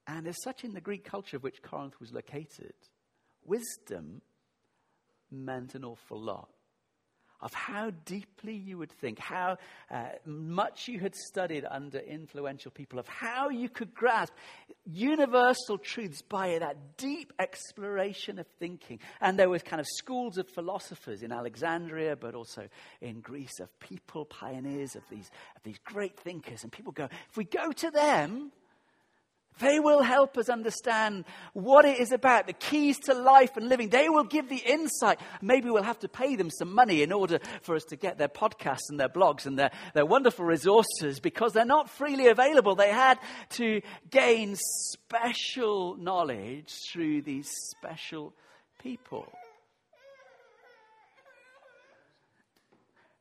And 0.07 0.27
as 0.27 0.37
such, 0.43 0.65
in 0.65 0.73
the 0.73 0.81
Greek 0.81 1.05
culture 1.05 1.37
of 1.37 1.43
which 1.43 1.63
Corinth 1.63 2.01
was 2.01 2.13
located, 2.13 2.73
wisdom 3.45 4.23
meant 5.31 5.75
an 5.75 5.85
awful 5.85 6.21
lot 6.21 6.49
of 7.41 7.55
how 7.55 7.91
deeply 8.05 8.55
you 8.55 8.79
would 8.79 8.91
think, 8.91 9.19
how 9.19 9.59
uh, 9.91 10.09
much 10.27 10.89
you 10.89 10.99
had 10.99 11.15
studied 11.15 11.65
under 11.71 11.99
influential 11.99 12.71
people, 12.71 12.99
of 12.99 13.07
how 13.07 13.49
you 13.49 13.69
could 13.69 13.95
grasp 13.95 14.33
universal 14.85 15.79
truths 15.79 16.21
by 16.23 16.59
that 16.59 16.97
deep 16.97 17.33
exploration 17.39 18.39
of 18.39 18.47
thinking. 18.59 18.99
And 19.21 19.39
there 19.39 19.49
was 19.49 19.63
kind 19.63 19.81
of 19.81 19.87
schools 19.87 20.37
of 20.37 20.49
philosophers 20.49 21.23
in 21.23 21.31
Alexandria, 21.31 22.17
but 22.17 22.35
also 22.35 22.69
in 23.01 23.21
Greece, 23.21 23.61
of 23.61 23.79
people, 23.79 24.25
pioneers 24.25 24.97
of 24.97 25.03
these, 25.09 25.31
of 25.55 25.63
these 25.63 25.79
great 25.85 26.19
thinkers. 26.19 26.65
And 26.65 26.73
people 26.73 26.93
go, 26.93 27.09
if 27.31 27.37
we 27.37 27.45
go 27.45 27.71
to 27.71 27.91
them, 27.91 28.51
they 29.59 29.81
will 29.81 30.03
help 30.03 30.39
us 30.39 30.49
understand 30.49 31.25
what 31.53 31.85
it 31.85 31.99
is 31.99 32.13
about, 32.13 32.47
the 32.47 32.53
keys 32.53 32.99
to 33.01 33.15
life 33.15 33.57
and 33.57 33.69
living. 33.69 33.89
They 33.89 34.09
will 34.09 34.25
give 34.25 34.49
the 34.49 34.57
insight. 34.57 35.21
Maybe 35.43 35.71
we'll 35.71 35.83
have 35.83 35.99
to 36.01 36.09
pay 36.09 36.37
them 36.37 36.51
some 36.51 36.73
money 36.73 37.03
in 37.03 37.13
order 37.13 37.39
for 37.63 37.75
us 37.75 37.85
to 37.85 37.97
get 37.97 38.19
their 38.19 38.29
podcasts 38.29 38.91
and 38.91 38.99
their 38.99 39.09
blogs 39.09 39.47
and 39.47 39.59
their, 39.59 39.71
their 39.95 40.07
wonderful 40.07 40.45
resources 40.45 41.21
because 41.21 41.53
they're 41.53 41.65
not 41.65 41.91
freely 41.91 42.29
available. 42.29 42.75
They 42.75 42.91
had 42.91 43.19
to 43.51 43.81
gain 44.11 44.57
special 44.57 45.97
knowledge 45.97 46.73
through 46.93 47.23
these 47.23 47.49
special 47.77 48.35
people. 48.83 49.27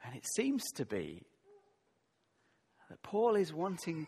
And 0.05 0.15
it 0.15 0.25
seems 0.35 0.63
to 0.75 0.85
be 0.85 1.23
that 2.89 3.01
Paul 3.03 3.35
is 3.35 3.51
wanting 3.51 4.07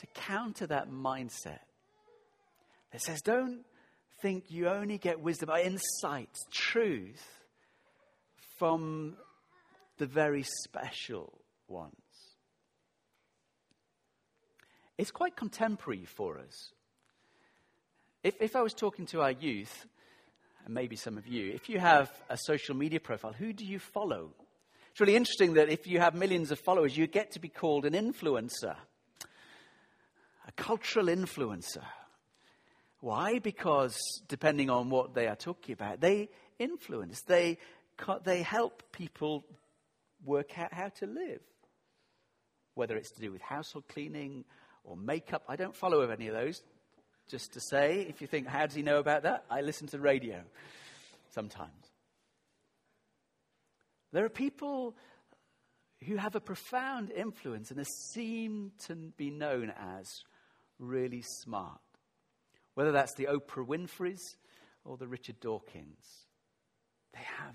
to 0.00 0.06
counter 0.14 0.66
that 0.66 0.90
mindset 0.90 1.60
that 2.90 3.02
says, 3.02 3.20
don't 3.20 3.64
think 4.22 4.50
you 4.50 4.68
only 4.68 4.98
get 4.98 5.20
wisdom, 5.20 5.50
or 5.50 5.58
insight, 5.58 6.30
truth 6.50 7.26
from 8.58 9.16
the 9.98 10.06
very 10.06 10.42
special 10.64 11.38
ones. 11.68 11.94
It's 14.96 15.10
quite 15.10 15.36
contemporary 15.36 16.04
for 16.04 16.38
us. 16.38 16.72
If, 18.22 18.34
if 18.40 18.56
I 18.56 18.62
was 18.62 18.74
talking 18.74 19.06
to 19.06 19.22
our 19.22 19.32
youth, 19.32 19.86
and 20.64 20.74
maybe 20.74 20.96
some 20.96 21.16
of 21.16 21.26
you, 21.26 21.52
if 21.52 21.68
you 21.68 21.78
have 21.78 22.10
a 22.28 22.36
social 22.36 22.74
media 22.74 23.00
profile, 23.00 23.32
who 23.32 23.52
do 23.52 23.64
you 23.64 23.78
follow? 23.78 24.30
It's 24.90 25.00
really 25.00 25.16
interesting 25.16 25.54
that 25.54 25.68
if 25.68 25.86
you 25.86 26.00
have 26.00 26.14
millions 26.14 26.50
of 26.50 26.58
followers, 26.58 26.96
you 26.96 27.06
get 27.06 27.32
to 27.32 27.38
be 27.38 27.48
called 27.48 27.84
an 27.84 27.92
influencer 27.92 28.76
a 30.50 30.62
cultural 30.62 31.06
influencer. 31.06 31.84
Why? 33.00 33.38
Because 33.38 33.96
depending 34.28 34.68
on 34.68 34.90
what 34.90 35.14
they 35.14 35.26
are 35.28 35.36
talking 35.36 35.72
about, 35.72 36.00
they 36.00 36.28
influence, 36.58 37.22
they, 37.22 37.58
they 38.24 38.42
help 38.42 38.82
people 38.92 39.44
work 40.24 40.58
out 40.58 40.72
how 40.72 40.88
to 40.88 41.06
live. 41.06 41.40
Whether 42.74 42.96
it's 42.96 43.12
to 43.12 43.20
do 43.20 43.30
with 43.30 43.40
household 43.42 43.84
cleaning 43.88 44.44
or 44.84 44.96
makeup, 44.96 45.44
I 45.48 45.56
don't 45.56 45.76
follow 45.76 46.02
any 46.10 46.26
of 46.28 46.34
those. 46.34 46.62
Just 47.28 47.52
to 47.52 47.60
say, 47.60 48.06
if 48.08 48.20
you 48.20 48.26
think, 48.26 48.48
how 48.48 48.66
does 48.66 48.74
he 48.74 48.82
know 48.82 48.98
about 48.98 49.22
that? 49.22 49.44
I 49.48 49.60
listen 49.60 49.86
to 49.88 49.98
radio 49.98 50.42
sometimes. 51.30 51.70
There 54.12 54.24
are 54.24 54.30
people 54.30 54.96
who 56.06 56.16
have 56.16 56.34
a 56.34 56.40
profound 56.40 57.12
influence 57.12 57.70
and 57.70 57.78
seen 58.12 58.72
to 58.86 58.96
be 59.16 59.30
known 59.30 59.72
as 59.78 60.24
really 60.80 61.22
smart. 61.22 61.80
Whether 62.74 62.92
that's 62.92 63.14
the 63.14 63.26
Oprah 63.26 63.66
Winfreys 63.66 64.36
or 64.84 64.96
the 64.96 65.06
Richard 65.06 65.40
Dawkins, 65.40 66.26
they 67.12 67.22
have 67.38 67.54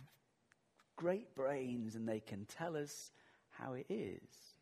great 0.96 1.36
brains 1.36 1.96
and 1.96 2.08
they 2.08 2.20
can 2.20 2.46
tell 2.46 2.78
us 2.78 3.12
how 3.50 3.74
it 3.74 3.88
is. 3.90 4.56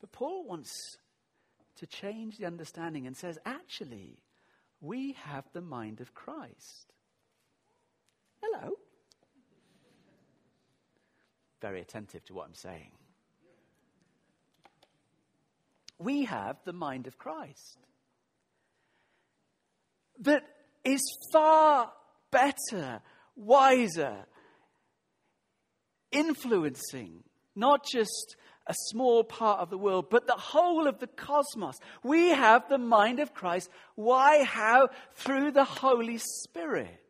But 0.00 0.12
Paul 0.12 0.44
wants 0.44 0.98
to 1.76 1.86
change 1.86 2.38
the 2.38 2.46
understanding 2.46 3.06
and 3.06 3.16
says, 3.16 3.38
actually, 3.44 4.18
we 4.80 5.12
have 5.24 5.44
the 5.52 5.60
mind 5.60 6.00
of 6.00 6.14
Christ. 6.14 6.92
Hello. 8.40 8.74
Very 11.60 11.80
attentive 11.80 12.24
to 12.26 12.34
what 12.34 12.46
I'm 12.46 12.54
saying 12.54 12.92
we 15.98 16.24
have 16.24 16.56
the 16.64 16.72
mind 16.72 17.06
of 17.06 17.18
Christ. 17.18 17.78
That 20.20 20.42
is 20.84 21.02
far 21.32 21.92
better, 22.30 23.00
wiser, 23.36 24.26
influencing 26.10 27.22
not 27.54 27.84
just 27.84 28.36
a 28.66 28.74
small 28.90 29.24
part 29.24 29.60
of 29.60 29.70
the 29.70 29.78
world, 29.78 30.10
but 30.10 30.26
the 30.26 30.34
whole 30.34 30.86
of 30.86 30.98
the 30.98 31.06
cosmos. 31.06 31.76
We 32.02 32.28
have 32.28 32.68
the 32.68 32.78
mind 32.78 33.18
of 33.18 33.34
Christ. 33.34 33.70
Why? 33.94 34.44
How? 34.44 34.88
Through 35.14 35.52
the 35.52 35.64
Holy 35.64 36.18
Spirit. 36.18 37.00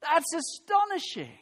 That's 0.00 0.32
astonishing 0.32 1.38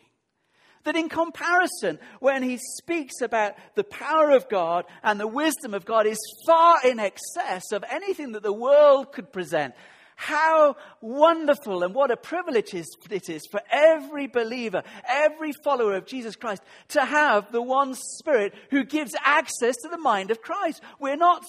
that 0.86 0.96
in 0.96 1.08
comparison, 1.08 1.98
when 2.20 2.42
he 2.42 2.58
speaks 2.78 3.20
about 3.20 3.54
the 3.74 3.84
power 3.84 4.30
of 4.30 4.48
God 4.48 4.86
and 5.02 5.20
the 5.20 5.26
wisdom 5.26 5.74
of 5.74 5.84
God, 5.84 6.06
is 6.06 6.18
far 6.46 6.78
in 6.84 6.98
excess 6.98 7.72
of 7.72 7.84
anything 7.90 8.32
that 8.32 8.42
the 8.42 8.52
world 8.52 9.12
could 9.12 9.32
present. 9.32 9.74
How 10.18 10.76
wonderful 11.02 11.82
and 11.82 11.94
what 11.94 12.10
a 12.10 12.16
privilege 12.16 12.72
it 12.72 13.28
is 13.28 13.46
for 13.50 13.60
every 13.70 14.28
believer, 14.28 14.82
every 15.06 15.52
follower 15.62 15.94
of 15.94 16.06
Jesus 16.06 16.36
Christ 16.36 16.62
to 16.88 17.04
have 17.04 17.52
the 17.52 17.60
one 17.60 17.94
Spirit 17.94 18.54
who 18.70 18.84
gives 18.84 19.14
access 19.22 19.76
to 19.82 19.88
the 19.88 19.98
mind 19.98 20.30
of 20.30 20.40
Christ. 20.40 20.80
We're 20.98 21.16
not 21.16 21.44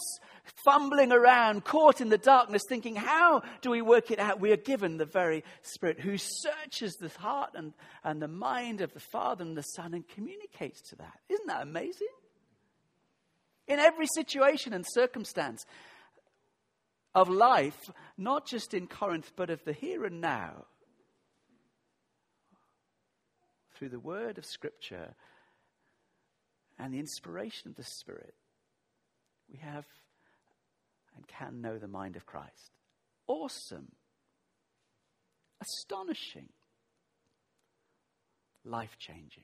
fumbling 0.64 1.12
around, 1.12 1.64
caught 1.64 2.02
in 2.02 2.10
the 2.10 2.18
darkness, 2.18 2.64
thinking, 2.68 2.96
how 2.96 3.42
do 3.62 3.70
we 3.70 3.82
work 3.82 4.12
it 4.12 4.20
out? 4.20 4.40
We 4.40 4.52
are 4.52 4.58
given 4.58 4.98
the 4.98 5.06
very 5.06 5.44
Spirit 5.62 6.00
who 6.00 6.18
searches 6.18 6.96
the 6.96 7.10
heart 7.20 7.52
and, 7.56 7.74
and 8.04 8.22
the 8.22 8.28
mind 8.28 8.82
of 8.82 8.94
the 8.94 9.00
Father 9.00 9.44
and 9.44 9.58
the 9.58 9.62
Son 9.62 9.94
and 9.94 10.08
communicates 10.08 10.82
to 10.90 10.96
that. 10.98 11.20
Isn't 11.30 11.48
that 11.48 11.64
amazing? 11.64 12.08
In 13.68 13.80
every 13.80 14.08
situation 14.08 14.74
and 14.74 14.86
circumstance 14.88 15.66
of 17.14 17.30
life, 17.30 17.90
not 18.18 18.48
just 18.48 18.74
in 18.74 18.88
Corinth, 18.88 19.32
but 19.36 19.50
of 19.50 19.64
the 19.66 19.74
here 19.74 20.06
and 20.06 20.22
now, 20.22 20.66
through 23.76 23.90
the 23.90 24.00
word 24.00 24.38
of 24.38 24.46
Scripture 24.46 25.14
and 26.80 26.94
the 26.94 27.00
inspiration 27.00 27.70
of 27.70 27.76
the 27.76 27.84
Spirit, 27.84 28.34
we 29.52 29.58
have 29.58 29.86
can 31.38 31.62
know 31.62 31.78
the 31.78 31.88
mind 31.88 32.16
of 32.16 32.26
Christ. 32.26 32.72
Awesome. 33.28 33.92
Astonishing. 35.62 36.50
Life 38.64 38.98
changing. 39.00 39.44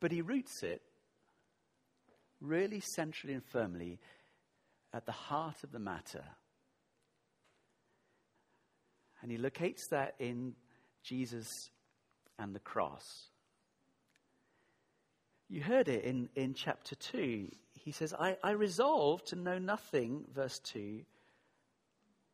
But 0.00 0.12
he 0.12 0.22
roots 0.22 0.62
it 0.62 0.80
really 2.40 2.80
centrally 2.80 3.34
and 3.34 3.44
firmly 3.44 4.00
at 4.94 5.04
the 5.04 5.12
heart 5.12 5.62
of 5.62 5.72
the 5.72 5.78
matter. 5.78 6.24
And 9.22 9.30
he 9.30 9.36
locates 9.36 9.86
that 9.90 10.14
in 10.18 10.54
Jesus 11.02 11.46
and 12.38 12.54
the 12.54 12.60
cross. 12.60 13.29
You 15.50 15.60
heard 15.60 15.88
it 15.88 16.04
in, 16.04 16.28
in 16.36 16.54
chapter 16.54 16.94
2. 16.94 17.48
He 17.74 17.90
says, 17.90 18.14
I, 18.14 18.36
I 18.42 18.52
resolved 18.52 19.26
to 19.28 19.36
know 19.36 19.58
nothing, 19.58 20.24
verse 20.32 20.60
2, 20.60 21.00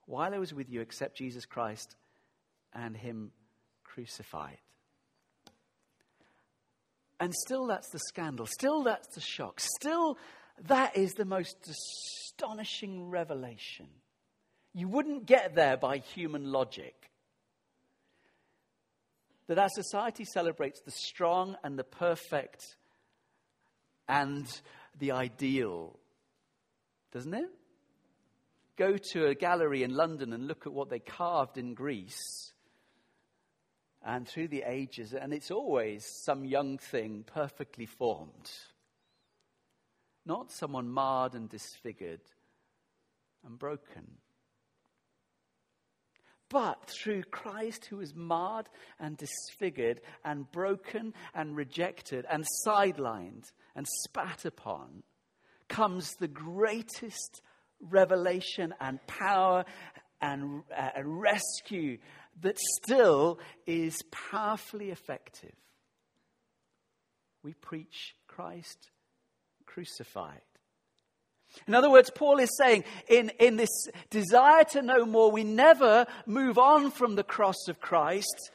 while 0.05 0.35
I 0.35 0.39
was 0.39 0.53
with 0.53 0.69
you 0.69 0.83
except 0.83 1.17
Jesus 1.17 1.47
Christ 1.47 1.97
and 2.75 2.95
Him 2.95 3.31
crucified. 3.85 4.59
And 7.19 7.33
still, 7.35 7.67
that's 7.67 7.89
the 7.89 8.01
scandal. 8.01 8.45
Still, 8.45 8.83
that's 8.83 9.09
the 9.15 9.23
shock. 9.23 9.61
Still, 9.61 10.19
that 10.69 10.95
is 10.99 11.13
the 11.15 11.25
most 11.25 11.57
astonishing 11.67 13.09
revelation. 13.09 13.87
You 14.75 14.89
wouldn't 14.89 15.25
get 15.25 15.55
there 15.55 15.79
by 15.79 15.99
human 15.99 16.53
logic. 16.53 17.11
That 19.47 19.59
our 19.59 19.71
society 19.71 20.27
celebrates 20.27 20.83
the 20.83 20.91
strong 20.91 21.57
and 21.65 21.79
the 21.79 21.85
perfect 21.85 22.77
and 24.09 24.47
the 24.99 25.13
ideal, 25.13 25.99
doesn't 27.13 27.35
it? 27.35 27.51
Go 28.77 28.97
to 29.13 29.27
a 29.27 29.35
gallery 29.35 29.83
in 29.83 29.95
London 29.95 30.33
and 30.33 30.47
look 30.47 30.67
at 30.67 30.73
what 30.73 30.91
they 30.91 30.99
carved 30.99 31.57
in 31.57 31.75
Greece 31.75 32.53
and 34.05 34.29
through 34.29 34.49
the 34.49 34.63
ages, 34.67 35.15
and 35.15 35.33
it's 35.33 35.51
always 35.51 36.07
some 36.25 36.45
young 36.45 36.79
thing 36.79 37.25
perfectly 37.27 37.87
formed, 37.87 38.51
not 40.25 40.53
someone 40.53 40.89
marred 40.89 41.35
and 41.35 41.49
disfigured 41.49 42.21
and 43.45 43.59
broken. 43.59 44.19
But 46.49 46.89
through 46.89 47.25
Christ, 47.25 47.87
who 47.87 47.97
was 47.97 48.15
marred 48.15 48.69
and 49.01 49.17
disfigured 49.17 50.01
and 50.25 50.51
broken 50.53 51.13
and 51.35 51.57
rejected 51.57 52.25
and 52.31 52.45
sidelined 52.65 53.51
and 53.77 53.87
spat 54.05 54.45
upon, 54.45 55.05
comes 55.69 56.15
the 56.15 56.29
greatest 56.29 57.43
revelation 57.81 58.75
and 58.81 59.05
power 59.07 59.65
and 60.21 60.63
uh, 60.77 60.91
rescue 61.05 61.99
that 62.41 62.59
still 62.83 63.39
is 63.67 64.03
powerfully 64.11 64.91
effective. 64.91 65.55
We 67.43 67.55
preach 67.55 68.15
Christ 68.27 68.91
crucified. 69.67 70.41
In 71.67 71.75
other 71.75 71.91
words, 71.91 72.11
Paul 72.15 72.39
is 72.39 72.51
saying, 72.59 72.85
in, 73.09 73.31
in 73.39 73.57
this 73.57 73.89
desire 74.11 74.65
to 74.73 74.83
know 74.83 75.07
more, 75.07 75.31
we 75.31 75.45
never 75.45 76.07
move 76.27 76.59
on 76.59 76.91
from 76.91 77.15
the 77.15 77.23
cross 77.23 77.69
of 77.69 77.81
Christ 77.81 78.51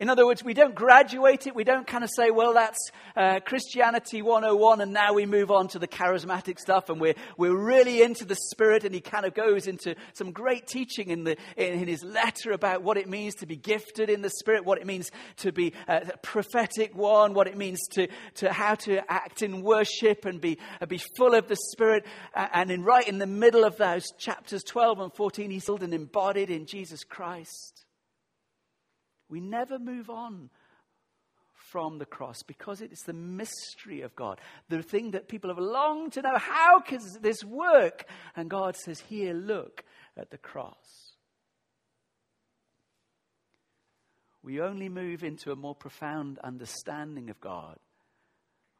in 0.00 0.08
other 0.08 0.24
words, 0.24 0.44
we 0.44 0.54
don't 0.54 0.76
graduate 0.76 1.48
it. 1.48 1.56
We 1.56 1.64
don't 1.64 1.84
kind 1.84 2.04
of 2.04 2.10
say, 2.14 2.30
well, 2.30 2.54
that's 2.54 2.92
uh, 3.16 3.40
Christianity 3.40 4.22
101, 4.22 4.80
and 4.80 4.92
now 4.92 5.12
we 5.12 5.26
move 5.26 5.50
on 5.50 5.66
to 5.68 5.80
the 5.80 5.88
charismatic 5.88 6.60
stuff, 6.60 6.88
and 6.88 7.00
we're, 7.00 7.16
we're 7.36 7.56
really 7.56 8.02
into 8.02 8.24
the 8.24 8.36
Spirit. 8.36 8.84
And 8.84 8.94
he 8.94 9.00
kind 9.00 9.26
of 9.26 9.34
goes 9.34 9.66
into 9.66 9.96
some 10.12 10.30
great 10.30 10.68
teaching 10.68 11.10
in, 11.10 11.24
the, 11.24 11.36
in, 11.56 11.80
in 11.80 11.88
his 11.88 12.04
letter 12.04 12.52
about 12.52 12.84
what 12.84 12.96
it 12.96 13.08
means 13.08 13.34
to 13.36 13.46
be 13.46 13.56
gifted 13.56 14.08
in 14.08 14.22
the 14.22 14.30
Spirit, 14.30 14.64
what 14.64 14.78
it 14.78 14.86
means 14.86 15.10
to 15.38 15.50
be 15.50 15.72
a 15.88 16.16
prophetic 16.22 16.94
one, 16.94 17.34
what 17.34 17.48
it 17.48 17.56
means 17.56 17.80
to, 17.88 18.06
to 18.34 18.52
how 18.52 18.76
to 18.76 19.00
act 19.10 19.42
in 19.42 19.62
worship 19.62 20.26
and 20.26 20.40
be, 20.40 20.58
uh, 20.80 20.86
be 20.86 21.00
full 21.16 21.34
of 21.34 21.48
the 21.48 21.56
Spirit. 21.72 22.06
and 22.34 22.70
in, 22.70 22.84
right 22.84 23.08
in 23.08 23.18
the 23.18 23.26
middle 23.26 23.64
of 23.64 23.76
those 23.78 24.12
chapters 24.16 24.62
12 24.62 25.00
and 25.00 25.12
14, 25.16 25.50
he's 25.50 25.64
filled 25.64 25.82
and 25.82 25.92
embodied 25.92 26.50
in 26.50 26.66
Jesus 26.66 27.02
Christ. 27.02 27.87
We 29.28 29.40
never 29.40 29.78
move 29.78 30.10
on 30.10 30.50
from 31.70 31.98
the 31.98 32.06
cross 32.06 32.42
because 32.42 32.80
it 32.80 32.92
is 32.92 33.00
the 33.00 33.12
mystery 33.12 34.00
of 34.00 34.14
God, 34.16 34.40
the 34.68 34.82
thing 34.82 35.10
that 35.10 35.28
people 35.28 35.50
have 35.50 35.58
longed 35.58 36.12
to 36.14 36.22
know. 36.22 36.36
How 36.36 36.80
can 36.80 37.00
this 37.20 37.44
work? 37.44 38.06
And 38.36 38.48
God 38.48 38.76
says, 38.76 39.00
Here, 39.00 39.34
look 39.34 39.84
at 40.16 40.30
the 40.30 40.38
cross. 40.38 41.12
We 44.42 44.60
only 44.60 44.88
move 44.88 45.24
into 45.24 45.52
a 45.52 45.56
more 45.56 45.74
profound 45.74 46.38
understanding 46.38 47.28
of 47.28 47.40
God 47.40 47.78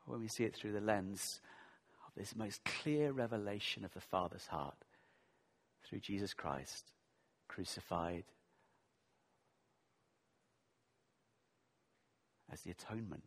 when 0.07 0.21
we 0.21 0.29
see 0.29 0.45
it 0.45 0.55
through 0.55 0.73
the 0.73 0.81
lens 0.81 1.21
of 2.07 2.15
this 2.17 2.35
most 2.35 2.65
clear 2.65 3.13
revelation 3.13 3.85
of 3.85 3.93
the 3.93 4.01
Father's 4.01 4.47
heart 4.47 4.85
through 5.87 6.01
Jesus 6.01 6.33
Christ, 6.33 6.91
crucified 7.49 8.25
as 12.53 12.61
the 12.63 12.71
atonement. 12.71 13.25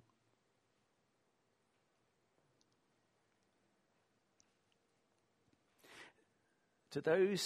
To 6.92 7.02
those 7.02 7.46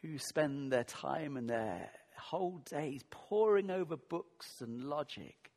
who 0.00 0.18
spend 0.18 0.72
their 0.72 0.84
time 0.84 1.36
and 1.36 1.48
their 1.48 1.90
whole 2.16 2.58
days 2.70 3.02
poring 3.10 3.70
over 3.70 3.96
books 3.96 4.60
and 4.60 4.82
logic, 4.84 5.50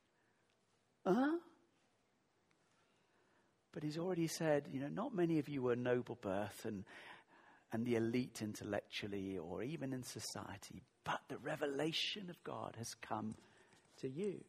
huh? 1.06 1.38
But 3.72 3.84
he's 3.84 3.98
already 3.98 4.28
said, 4.28 4.68
you 4.72 4.80
know, 4.80 4.88
not 4.88 5.14
many 5.14 5.40
of 5.40 5.50
you 5.50 5.62
were 5.62 5.76
noble 5.76 6.18
birth 6.22 6.66
and, 6.66 6.86
and 7.72 7.86
the 7.86 7.96
elite 7.96 8.42
intellectually 8.42 9.38
or 9.38 9.64
even 9.64 9.92
in 9.92 10.04
society, 10.04 10.84
but 11.06 11.22
the 11.30 11.38
revelation 11.38 12.30
of 12.30 12.44
God 12.44 12.76
has 12.78 12.94
come 13.02 13.36
to 14.02 14.10
you. 14.10 14.44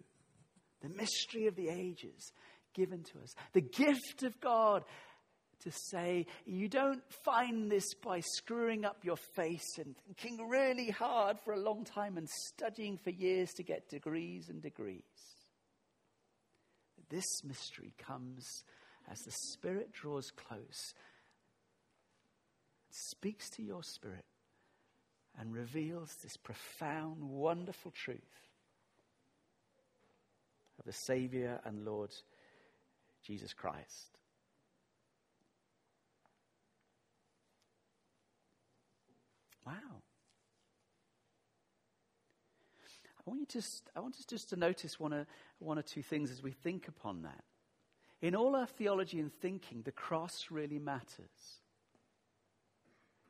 The 0.83 0.89
mystery 0.89 1.47
of 1.47 1.55
the 1.55 1.69
ages 1.69 2.33
given 2.75 3.05
to 3.05 3.19
us. 3.23 3.35
The 3.53 3.61
gift 3.61 4.25
of 4.25 4.41
God 4.41 4.85
to 5.63 5.71
say, 5.91 6.27
you 6.45 6.69
don't 6.69 7.03
find 7.25 7.71
this 7.71 7.95
by 8.05 8.21
screwing 8.21 8.85
up 8.85 8.99
your 9.05 9.17
face 9.17 9.79
and 9.79 9.95
thinking 10.07 10.49
really 10.49 10.91
hard 10.91 11.39
for 11.45 11.55
a 11.55 11.61
long 11.61 11.85
time 11.85 12.19
and 12.19 12.29
studying 12.29 12.99
for 12.99 13.11
years 13.11 13.51
to 13.53 13.63
get 13.63 13.89
degrees 13.89 14.49
and 14.49 14.61
degrees. 14.61 15.03
This 17.09 17.45
mystery 17.45 17.95
comes 17.99 18.45
as 19.11 19.19
the 19.21 19.33
Spirit 19.53 19.93
draws 19.93 20.31
close, 20.37 20.95
speaks 22.91 23.49
to 23.51 23.63
your 23.63 23.83
spirit 23.83 24.25
and 25.39 25.53
reveals 25.53 26.17
this 26.23 26.37
profound, 26.37 27.23
wonderful 27.23 27.91
truth 27.91 28.19
of 30.79 30.85
the 30.85 30.93
Savior 30.93 31.61
and 31.65 31.85
Lord 31.85 32.15
Jesus 33.23 33.53
Christ. 33.53 34.19
Wow. 39.67 39.73
I 43.19 43.23
want 43.31 43.41
you 43.41 43.61
to, 43.61 43.67
I 43.97 44.01
want 44.01 44.15
us 44.17 44.25
just 44.25 44.51
to 44.51 44.57
notice 44.57 45.01
one 45.01 45.13
or, 45.13 45.27
one 45.59 45.79
or 45.79 45.83
two 45.83 46.03
things 46.03 46.31
as 46.31 46.43
we 46.43 46.53
think 46.53 46.87
upon 46.87 47.23
that. 47.23 47.43
in 48.23 48.35
all 48.35 48.57
our 48.57 48.67
theology 48.67 49.19
and 49.19 49.33
thinking, 49.33 49.83
the 49.83 49.93
cross 49.93 50.47
really 50.51 50.79
matters. 50.79 51.61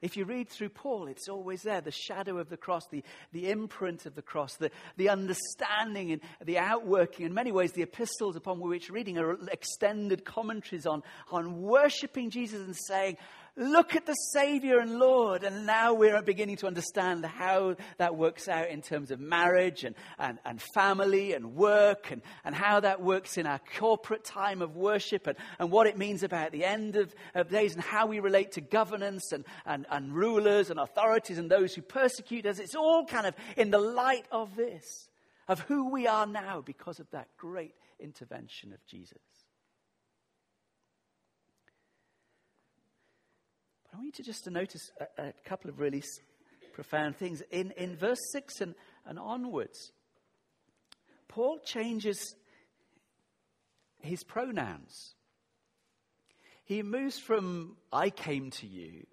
If 0.06 0.16
you 0.16 0.24
read 0.24 0.48
through 0.48 0.68
Paul, 0.68 1.08
it's 1.08 1.28
always 1.28 1.62
there 1.62 1.80
the 1.80 1.90
shadow 1.90 2.38
of 2.38 2.48
the 2.48 2.56
cross, 2.56 2.86
the, 2.86 3.02
the 3.32 3.50
imprint 3.50 4.06
of 4.06 4.14
the 4.14 4.22
cross, 4.22 4.54
the, 4.54 4.70
the 4.96 5.08
understanding 5.08 6.12
and 6.12 6.20
the 6.44 6.58
outworking. 6.58 7.26
In 7.26 7.34
many 7.34 7.50
ways, 7.50 7.72
the 7.72 7.82
epistles 7.82 8.36
upon 8.36 8.60
which 8.60 8.88
we're 8.88 8.94
reading 8.94 9.18
are 9.18 9.36
extended 9.50 10.24
commentaries 10.24 10.86
on, 10.86 11.02
on 11.32 11.60
worshipping 11.60 12.30
Jesus 12.30 12.60
and 12.60 12.76
saying, 12.86 13.16
Look 13.58 13.96
at 13.96 14.04
the 14.04 14.12
Savior 14.34 14.80
and 14.80 14.98
Lord. 14.98 15.42
And 15.42 15.64
now 15.64 15.94
we're 15.94 16.20
beginning 16.20 16.56
to 16.56 16.66
understand 16.66 17.24
how 17.24 17.76
that 17.96 18.14
works 18.14 18.48
out 18.48 18.68
in 18.68 18.82
terms 18.82 19.10
of 19.10 19.18
marriage 19.18 19.82
and, 19.82 19.94
and, 20.18 20.38
and 20.44 20.60
family 20.74 21.32
and 21.32 21.54
work 21.54 22.10
and, 22.10 22.20
and 22.44 22.54
how 22.54 22.80
that 22.80 23.00
works 23.00 23.38
in 23.38 23.46
our 23.46 23.60
corporate 23.78 24.24
time 24.24 24.60
of 24.60 24.76
worship 24.76 25.26
and, 25.26 25.38
and 25.58 25.70
what 25.70 25.86
it 25.86 25.96
means 25.96 26.22
about 26.22 26.52
the 26.52 26.66
end 26.66 26.96
of, 26.96 27.14
of 27.34 27.48
days 27.48 27.74
and 27.74 27.82
how 27.82 28.06
we 28.06 28.20
relate 28.20 28.52
to 28.52 28.60
governance 28.60 29.32
and, 29.32 29.46
and, 29.64 29.86
and 29.90 30.14
rulers 30.14 30.68
and 30.68 30.78
authorities 30.78 31.38
and 31.38 31.50
those 31.50 31.74
who 31.74 31.80
persecute 31.80 32.44
us. 32.44 32.58
It's 32.58 32.74
all 32.74 33.06
kind 33.06 33.26
of 33.26 33.34
in 33.56 33.70
the 33.70 33.78
light 33.78 34.26
of 34.30 34.54
this, 34.54 35.08
of 35.48 35.60
who 35.60 35.90
we 35.90 36.06
are 36.06 36.26
now 36.26 36.60
because 36.60 37.00
of 37.00 37.10
that 37.12 37.28
great 37.38 37.74
intervention 37.98 38.74
of 38.74 38.84
Jesus. 38.86 39.18
I 43.96 43.98
want 43.98 44.18
you 44.18 44.24
to 44.24 44.30
just 44.30 44.44
to 44.44 44.50
notice 44.50 44.90
a, 45.00 45.28
a 45.28 45.32
couple 45.46 45.70
of 45.70 45.80
really 45.80 46.02
profound 46.74 47.16
things. 47.16 47.42
In, 47.50 47.70
in 47.78 47.96
verse 47.96 48.18
6 48.30 48.60
and, 48.60 48.74
and 49.06 49.18
onwards, 49.18 49.90
Paul 51.28 51.60
changes 51.64 52.34
his 54.02 54.22
pronouns. 54.22 55.14
He 56.66 56.82
moves 56.82 57.18
from 57.18 57.78
I 57.90 58.10
came 58.10 58.50
to 58.50 58.66
you 58.66 59.06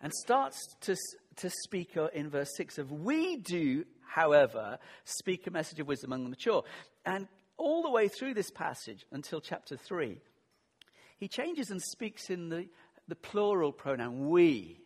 and 0.00 0.12
starts 0.12 0.60
to, 0.82 0.96
to 1.38 1.50
speak 1.64 1.96
uh, 1.96 2.06
in 2.14 2.30
verse 2.30 2.50
6 2.56 2.78
of 2.78 2.92
we 2.92 3.34
do, 3.34 3.84
however, 4.06 4.78
speak 5.04 5.48
a 5.48 5.50
message 5.50 5.80
of 5.80 5.88
wisdom 5.88 6.12
among 6.12 6.22
the 6.22 6.30
mature. 6.30 6.62
And 7.04 7.26
all 7.56 7.82
the 7.82 7.90
way 7.90 8.06
through 8.06 8.34
this 8.34 8.52
passage 8.52 9.04
until 9.10 9.40
chapter 9.40 9.76
3, 9.76 10.20
he 11.18 11.26
changes 11.26 11.70
and 11.70 11.82
speaks 11.82 12.30
in 12.30 12.48
the 12.48 12.68
the 13.08 13.16
plural 13.16 13.72
pronoun, 13.72 14.28
we. 14.28 14.78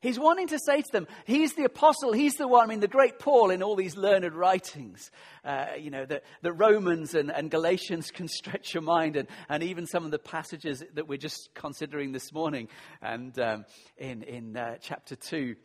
He's 0.00 0.18
wanting 0.20 0.48
to 0.48 0.58
say 0.58 0.82
to 0.82 0.92
them, 0.92 1.08
he's 1.24 1.54
the 1.54 1.64
apostle, 1.64 2.12
he's 2.12 2.34
the 2.34 2.46
one, 2.46 2.64
I 2.64 2.68
mean, 2.68 2.80
the 2.80 2.86
great 2.86 3.18
Paul 3.18 3.50
in 3.50 3.62
all 3.62 3.76
these 3.76 3.96
learned 3.96 4.34
writings, 4.34 5.10
uh, 5.44 5.68
you 5.78 5.90
know, 5.90 6.04
the, 6.04 6.22
the 6.42 6.52
Romans 6.52 7.14
and, 7.14 7.30
and, 7.30 7.50
Galatians 7.50 8.10
can 8.10 8.28
stretch 8.28 8.74
your 8.74 8.82
mind, 8.82 9.16
and, 9.16 9.26
and 9.48 9.62
even 9.62 9.86
some 9.86 10.04
of 10.04 10.10
the 10.10 10.18
passages 10.18 10.84
that 10.94 11.08
we're 11.08 11.18
just 11.18 11.48
considering 11.54 12.12
this 12.12 12.32
morning, 12.32 12.68
and 13.00 13.38
um, 13.40 13.64
in, 13.96 14.22
in 14.22 14.56
uh, 14.56 14.76
chapter 14.80 15.16
2 15.16 15.56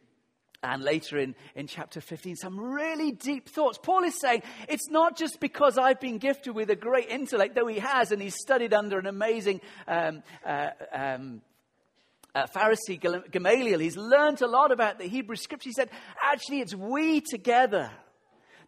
and 0.64 0.84
later 0.84 1.18
in, 1.18 1.36
in 1.56 1.68
chapter 1.68 2.02
15, 2.02 2.36
some 2.36 2.60
really 2.60 3.12
deep 3.12 3.50
thoughts. 3.50 3.80
Paul 3.82 4.04
is 4.04 4.20
saying 4.20 4.44
it's 4.70 4.90
not 4.90 5.18
just 5.18 5.40
because 5.40 5.78
I've 5.78 6.00
been 6.00 6.20
gifted 6.20 6.54
with 6.54 6.70
a 6.70 6.76
great 6.76 7.10
intellect, 7.10 7.56
though 7.56 7.68
he 7.68 7.80
has, 7.80 8.12
and 8.12 8.22
he's 8.22 8.36
studied 8.36 8.74
under 8.74 9.00
an 9.00 9.08
amazing 9.08 9.62
um, 9.88 10.22
uh, 10.46 10.70
um, 10.94 11.42
uh, 12.36 12.46
Pharisee 12.56 13.00
Gamaliel. 13.32 13.80
He's 13.80 13.98
learned 13.98 14.42
a 14.42 14.48
lot 14.48 14.72
about 14.72 15.00
the 15.00 15.08
Hebrew 15.08 15.36
scripture. 15.36 15.70
He 15.70 15.74
said, 15.74 15.90
actually, 16.22 16.62
it's 16.62 16.76
we 16.76 17.22
together 17.22 17.92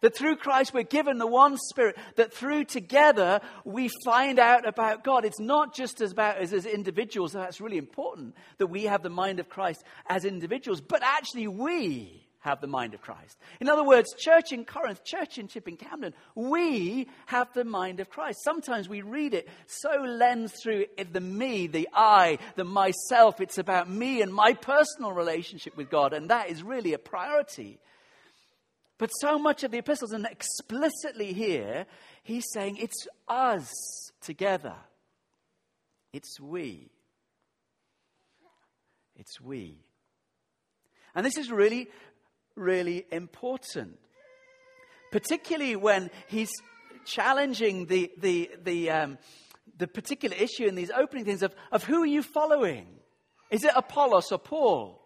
that 0.04 0.14
through 0.14 0.36
Christ 0.36 0.74
we're 0.74 0.82
given 0.82 1.16
the 1.16 1.26
one 1.26 1.56
Spirit, 1.56 1.96
that 2.16 2.30
through 2.30 2.64
together 2.64 3.40
we 3.64 3.88
find 4.04 4.38
out 4.38 4.68
about 4.68 5.02
God. 5.02 5.24
It's 5.24 5.40
not 5.40 5.74
just 5.74 6.02
about 6.02 6.36
as, 6.36 6.52
as 6.52 6.66
individuals, 6.66 7.32
that's 7.32 7.58
really 7.58 7.78
important 7.78 8.34
that 8.58 8.66
we 8.66 8.84
have 8.84 9.02
the 9.02 9.08
mind 9.08 9.40
of 9.40 9.48
Christ 9.48 9.82
as 10.06 10.26
individuals, 10.26 10.82
but 10.82 11.02
actually 11.02 11.48
we 11.48 12.22
have 12.40 12.60
the 12.60 12.66
mind 12.66 12.92
of 12.92 13.00
Christ. 13.00 13.38
In 13.62 13.70
other 13.70 13.82
words, 13.82 14.14
church 14.18 14.52
in 14.52 14.66
Corinth, 14.66 15.02
church 15.04 15.38
in 15.38 15.48
Chipping 15.48 15.78
Campden, 15.78 16.12
we 16.34 17.08
have 17.24 17.50
the 17.54 17.64
mind 17.64 17.98
of 18.00 18.10
Christ. 18.10 18.44
Sometimes 18.44 18.90
we 18.90 19.00
read 19.00 19.32
it 19.32 19.48
so 19.66 20.02
lens 20.02 20.52
through 20.62 20.84
the 21.12 21.20
me, 21.22 21.66
the 21.66 21.88
I, 21.94 22.38
the 22.56 22.64
myself. 22.64 23.40
It's 23.40 23.56
about 23.56 23.88
me 23.88 24.20
and 24.20 24.34
my 24.34 24.52
personal 24.52 25.12
relationship 25.12 25.78
with 25.78 25.88
God, 25.88 26.12
and 26.12 26.28
that 26.28 26.50
is 26.50 26.62
really 26.62 26.92
a 26.92 26.98
priority. 26.98 27.78
But 28.98 29.10
so 29.20 29.38
much 29.38 29.64
of 29.64 29.70
the 29.70 29.78
epistles, 29.78 30.12
and 30.12 30.26
explicitly 30.26 31.32
here, 31.32 31.86
he's 32.22 32.44
saying 32.52 32.76
it's 32.76 33.08
us 33.28 33.70
together. 34.20 34.74
It's 36.12 36.38
we. 36.40 36.90
It's 39.16 39.40
we. 39.40 39.78
And 41.14 41.26
this 41.26 41.36
is 41.36 41.50
really, 41.50 41.88
really 42.54 43.04
important. 43.10 43.98
Particularly 45.10 45.76
when 45.76 46.10
he's 46.28 46.50
challenging 47.04 47.86
the, 47.86 48.12
the, 48.18 48.50
the, 48.62 48.90
um, 48.90 49.18
the 49.76 49.86
particular 49.86 50.36
issue 50.36 50.66
in 50.66 50.74
these 50.74 50.90
opening 50.90 51.24
things 51.24 51.42
of, 51.42 51.54
of 51.70 51.84
who 51.84 52.02
are 52.02 52.06
you 52.06 52.22
following? 52.22 52.86
Is 53.50 53.64
it 53.64 53.72
Apollos 53.74 54.32
or 54.32 54.38
Paul? 54.38 55.03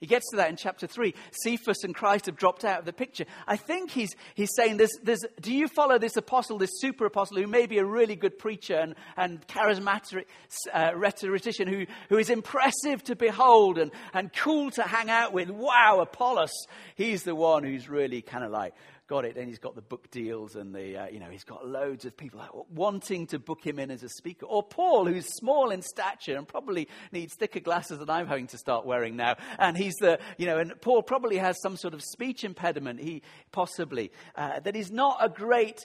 He 0.00 0.06
gets 0.06 0.30
to 0.30 0.36
that 0.38 0.48
in 0.48 0.56
chapter 0.56 0.86
3. 0.86 1.14
Cephas 1.30 1.84
and 1.84 1.94
Christ 1.94 2.24
have 2.24 2.36
dropped 2.36 2.64
out 2.64 2.78
of 2.78 2.84
the 2.86 2.92
picture. 2.92 3.26
I 3.46 3.56
think 3.56 3.90
he's, 3.90 4.16
he's 4.34 4.48
saying, 4.56 4.78
there's, 4.78 4.98
there's, 5.02 5.22
Do 5.42 5.54
you 5.54 5.68
follow 5.68 5.98
this 5.98 6.16
apostle, 6.16 6.56
this 6.56 6.70
super 6.78 7.04
apostle, 7.04 7.36
who 7.36 7.46
may 7.46 7.66
be 7.66 7.76
a 7.76 7.84
really 7.84 8.16
good 8.16 8.38
preacher 8.38 8.76
and, 8.76 8.94
and 9.18 9.46
charismatic 9.46 10.24
uh, 10.72 10.92
rhetorician 10.96 11.68
who, 11.68 11.84
who 12.08 12.16
is 12.16 12.30
impressive 12.30 13.04
to 13.04 13.14
behold 13.14 13.76
and, 13.76 13.90
and 14.14 14.32
cool 14.32 14.70
to 14.70 14.82
hang 14.82 15.10
out 15.10 15.34
with? 15.34 15.50
Wow, 15.50 15.98
Apollos, 16.00 16.66
he's 16.94 17.22
the 17.24 17.34
one 17.34 17.62
who's 17.62 17.90
really 17.90 18.22
kind 18.22 18.42
of 18.42 18.50
like 18.50 18.72
got 19.10 19.24
it. 19.24 19.36
And 19.36 19.48
he's 19.48 19.58
got 19.58 19.74
the 19.74 19.82
book 19.82 20.08
deals 20.12 20.54
and 20.54 20.72
the, 20.72 20.96
uh, 20.96 21.08
you 21.08 21.18
know, 21.18 21.28
he's 21.28 21.42
got 21.42 21.66
loads 21.66 22.04
of 22.04 22.16
people 22.16 22.40
wanting 22.72 23.26
to 23.26 23.40
book 23.40 23.66
him 23.66 23.80
in 23.80 23.90
as 23.90 24.04
a 24.04 24.08
speaker. 24.08 24.46
Or 24.46 24.62
Paul, 24.62 25.06
who's 25.06 25.26
small 25.26 25.72
in 25.72 25.82
stature 25.82 26.36
and 26.36 26.46
probably 26.46 26.88
needs 27.10 27.34
thicker 27.34 27.58
glasses 27.58 27.98
than 27.98 28.08
I'm 28.08 28.28
having 28.28 28.46
to 28.46 28.56
start 28.56 28.86
wearing 28.86 29.16
now. 29.16 29.34
And 29.58 29.76
he's 29.76 29.96
the, 29.96 30.20
you 30.38 30.46
know, 30.46 30.58
and 30.58 30.80
Paul 30.80 31.02
probably 31.02 31.38
has 31.38 31.60
some 31.60 31.76
sort 31.76 31.92
of 31.92 32.02
speech 32.02 32.44
impediment, 32.44 33.00
he 33.00 33.22
possibly, 33.50 34.12
uh, 34.36 34.60
that 34.60 34.76
he's 34.76 34.92
not 34.92 35.18
a 35.20 35.28
great, 35.28 35.84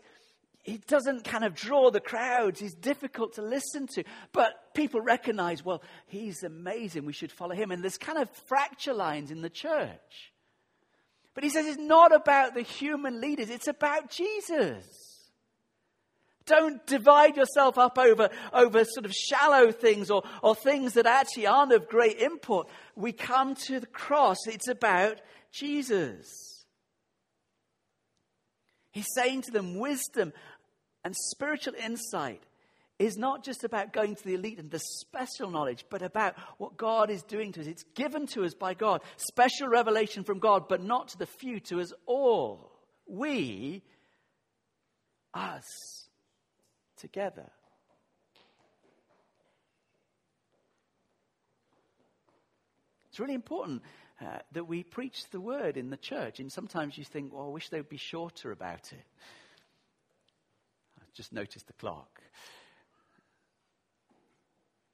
he 0.61 0.77
doesn't 0.77 1.23
kind 1.23 1.43
of 1.43 1.55
draw 1.55 1.89
the 1.89 1.99
crowds. 1.99 2.59
He's 2.59 2.75
difficult 2.75 3.33
to 3.35 3.41
listen 3.41 3.87
to. 3.95 4.03
But 4.33 4.53
people 4.75 5.01
recognize, 5.01 5.65
well, 5.65 5.81
he's 6.05 6.43
amazing. 6.43 7.05
We 7.05 7.13
should 7.13 7.31
follow 7.31 7.55
him. 7.55 7.71
And 7.71 7.81
there's 7.81 7.97
kind 7.97 8.19
of 8.19 8.29
fracture 8.47 8.93
lines 8.93 9.31
in 9.31 9.41
the 9.41 9.49
church. 9.49 10.31
But 11.35 11.43
he 11.43 11.49
says 11.49 11.67
it's 11.67 11.77
not 11.77 12.15
about 12.15 12.55
the 12.55 12.61
human 12.61 13.21
leaders, 13.21 13.49
it's 13.49 13.67
about 13.67 14.09
Jesus. 14.09 14.85
Don't 16.45 16.85
divide 16.85 17.35
yourself 17.37 17.77
up 17.77 17.97
over, 17.97 18.29
over 18.53 18.85
sort 18.85 19.05
of 19.05 19.13
shallow 19.13 19.71
things 19.71 20.09
or, 20.09 20.23
or 20.41 20.55
things 20.55 20.93
that 20.93 21.05
actually 21.05 21.47
aren't 21.47 21.73
of 21.73 21.89
great 21.89 22.19
import. 22.19 22.69
We 22.95 23.11
come 23.11 23.55
to 23.65 23.79
the 23.79 23.87
cross, 23.87 24.37
it's 24.47 24.67
about 24.67 25.19
Jesus. 25.51 26.65
He's 28.91 29.11
saying 29.13 29.41
to 29.43 29.51
them, 29.51 29.77
wisdom 29.77 30.31
and 31.03 31.15
spiritual 31.15 31.73
insight 31.73 32.41
is 32.97 33.17
not 33.17 33.43
just 33.43 33.63
about 33.63 33.91
going 33.91 34.15
to 34.15 34.23
the 34.23 34.35
elite 34.35 34.59
and 34.59 34.71
the 34.71 34.79
special 34.79 35.49
knowledge, 35.49 35.85
but 35.89 36.01
about 36.01 36.35
what 36.57 36.77
God 36.77 37.09
is 37.09 37.23
doing 37.23 37.51
to 37.53 37.61
us. 37.61 37.67
It's 37.67 37.83
given 37.93 38.25
to 38.27 38.45
us 38.45 38.53
by 38.53 38.73
God, 38.73 39.01
special 39.17 39.67
revelation 39.67 40.23
from 40.23 40.39
God, 40.39 40.69
but 40.69 40.81
not 40.81 41.09
to 41.09 41.17
the 41.17 41.25
few, 41.25 41.59
to 41.61 41.81
us 41.81 41.91
all. 42.05 42.71
We, 43.05 43.83
us, 45.33 45.65
together. 46.97 47.51
It's 53.09 53.19
really 53.19 53.33
important 53.33 53.81
uh, 54.21 54.39
that 54.53 54.67
we 54.67 54.83
preach 54.83 55.29
the 55.31 55.41
word 55.41 55.77
in 55.77 55.89
the 55.89 55.97
church. 55.97 56.39
And 56.39 56.51
sometimes 56.51 56.97
you 56.97 57.03
think, 57.03 57.33
well, 57.33 57.45
I 57.45 57.49
wish 57.49 57.69
they 57.69 57.77
would 57.77 57.89
be 57.89 57.97
shorter 57.97 58.51
about 58.51 58.91
it. 58.91 59.05
I 60.99 61.03
just 61.13 61.33
noticed 61.33 61.67
the 61.67 61.73
clock. 61.73 62.14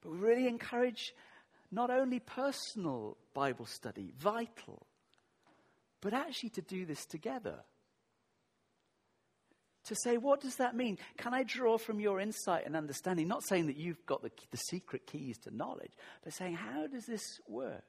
But 0.02 0.12
we 0.12 0.18
really 0.18 0.48
encourage 0.48 1.14
not 1.72 1.90
only 1.90 2.20
personal 2.20 3.18
Bible 3.34 3.66
study, 3.66 4.14
vital, 4.18 4.86
but 6.02 6.14
actually 6.14 6.50
to 6.50 6.62
do 6.62 6.86
this 6.86 7.06
together. 7.06 7.60
To 9.86 9.96
say, 9.96 10.18
what 10.18 10.42
does 10.42 10.58
that 10.58 10.76
mean? 10.76 11.00
Can 11.18 11.34
I 11.34 11.44
draw 11.44 11.78
from 11.78 12.00
your 12.00 12.20
insight 12.20 12.66
and 12.66 12.76
understanding? 12.76 13.28
Not 13.28 13.44
saying 13.44 13.68
that 13.68 13.78
you've 13.78 14.06
got 14.06 14.22
the, 14.22 14.32
the 14.52 14.58
secret 14.58 15.08
keys 15.08 15.38
to 15.40 15.56
knowledge, 15.56 15.94
but 16.24 16.34
saying, 16.34 16.56
how 16.56 16.88
does 16.88 17.06
this 17.06 17.24
work? 17.48 17.84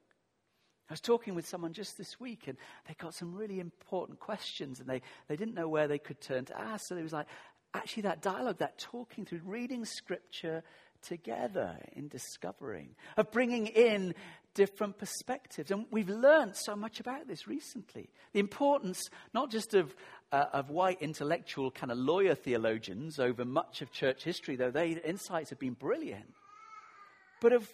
I 0.88 0.92
was 0.92 1.00
talking 1.00 1.34
with 1.34 1.46
someone 1.46 1.72
just 1.72 1.96
this 1.98 2.18
week, 2.18 2.48
and 2.48 2.56
they 2.86 2.94
got 2.94 3.14
some 3.14 3.34
really 3.34 3.60
important 3.60 4.20
questions, 4.20 4.80
and 4.80 4.88
they, 4.88 5.02
they 5.28 5.36
didn't 5.36 5.54
know 5.54 5.68
where 5.68 5.88
they 5.88 5.98
could 5.98 6.20
turn 6.20 6.44
to 6.46 6.60
ask. 6.60 6.86
So 6.86 6.96
it 6.96 7.02
was 7.02 7.12
like, 7.12 7.26
actually 7.74 8.02
that 8.04 8.22
dialogue, 8.22 8.58
that 8.58 8.78
talking 8.78 9.24
through, 9.24 9.40
reading 9.44 9.84
scripture 9.84 10.62
together 11.02 11.76
in 11.92 12.08
discovering, 12.08 12.94
of 13.16 13.30
bringing 13.30 13.66
in 13.66 14.14
different 14.54 14.98
perspectives. 14.98 15.70
And 15.70 15.86
we've 15.90 16.08
learned 16.08 16.56
so 16.56 16.76
much 16.76 17.00
about 17.00 17.26
this 17.26 17.46
recently. 17.46 18.10
The 18.32 18.40
importance 18.40 19.00
not 19.32 19.50
just 19.50 19.74
of, 19.74 19.94
uh, 20.30 20.46
of 20.52 20.70
white 20.70 21.00
intellectual 21.00 21.70
kind 21.70 21.90
of 21.90 21.98
lawyer 21.98 22.34
theologians 22.34 23.18
over 23.18 23.44
much 23.44 23.82
of 23.82 23.92
church 23.92 24.24
history, 24.24 24.56
though 24.56 24.70
their 24.70 24.98
insights 25.04 25.50
have 25.50 25.58
been 25.58 25.74
brilliant, 25.74 26.34
but 27.40 27.52
of 27.52 27.68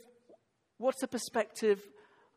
what's 0.79 1.01
the 1.01 1.09
perspective 1.09 1.83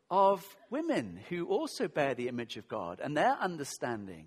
of 0.10 0.44
women 0.70 1.20
who 1.30 1.46
also 1.46 1.88
bear 1.88 2.14
the 2.14 2.28
image 2.28 2.58
of 2.58 2.68
God 2.68 3.00
and 3.02 3.16
their 3.16 3.38
understanding 3.40 4.26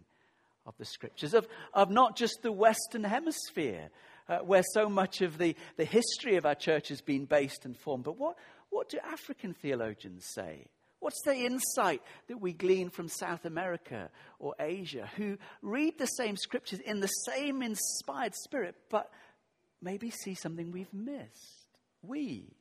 of 0.66 0.74
the 0.78 0.84
scriptures, 0.84 1.34
of, 1.34 1.46
of 1.74 1.90
not 1.90 2.16
just 2.16 2.38
the 2.42 2.52
Western 2.52 3.04
Hemisphere, 3.04 3.90
uh, 4.28 4.38
where 4.38 4.62
so 4.72 4.88
much 4.88 5.20
of 5.20 5.38
the, 5.38 5.54
the 5.76 5.84
history 5.84 6.36
of 6.36 6.46
our 6.46 6.54
church 6.54 6.88
has 6.88 7.00
been 7.00 7.24
based 7.24 7.64
and 7.64 7.76
formed, 7.76 8.04
but 8.04 8.18
what, 8.18 8.36
what 8.70 8.88
do 8.88 8.98
African 9.04 9.54
theologians 9.54 10.26
say? 10.34 10.66
What's 11.00 11.20
the 11.24 11.34
insight 11.36 12.00
that 12.28 12.40
we 12.40 12.54
glean 12.54 12.88
from 12.88 13.08
South 13.08 13.44
America 13.44 14.08
or 14.38 14.54
Asia, 14.58 15.10
who 15.16 15.36
read 15.60 15.98
the 15.98 16.06
same 16.06 16.36
scriptures 16.36 16.80
in 16.80 17.00
the 17.00 17.08
same 17.08 17.62
inspired 17.62 18.34
spirit, 18.34 18.74
but 18.90 19.10
maybe 19.82 20.08
see 20.08 20.34
something 20.34 20.72
we've 20.72 20.94
missed? 20.94 21.66
We, 22.00 22.56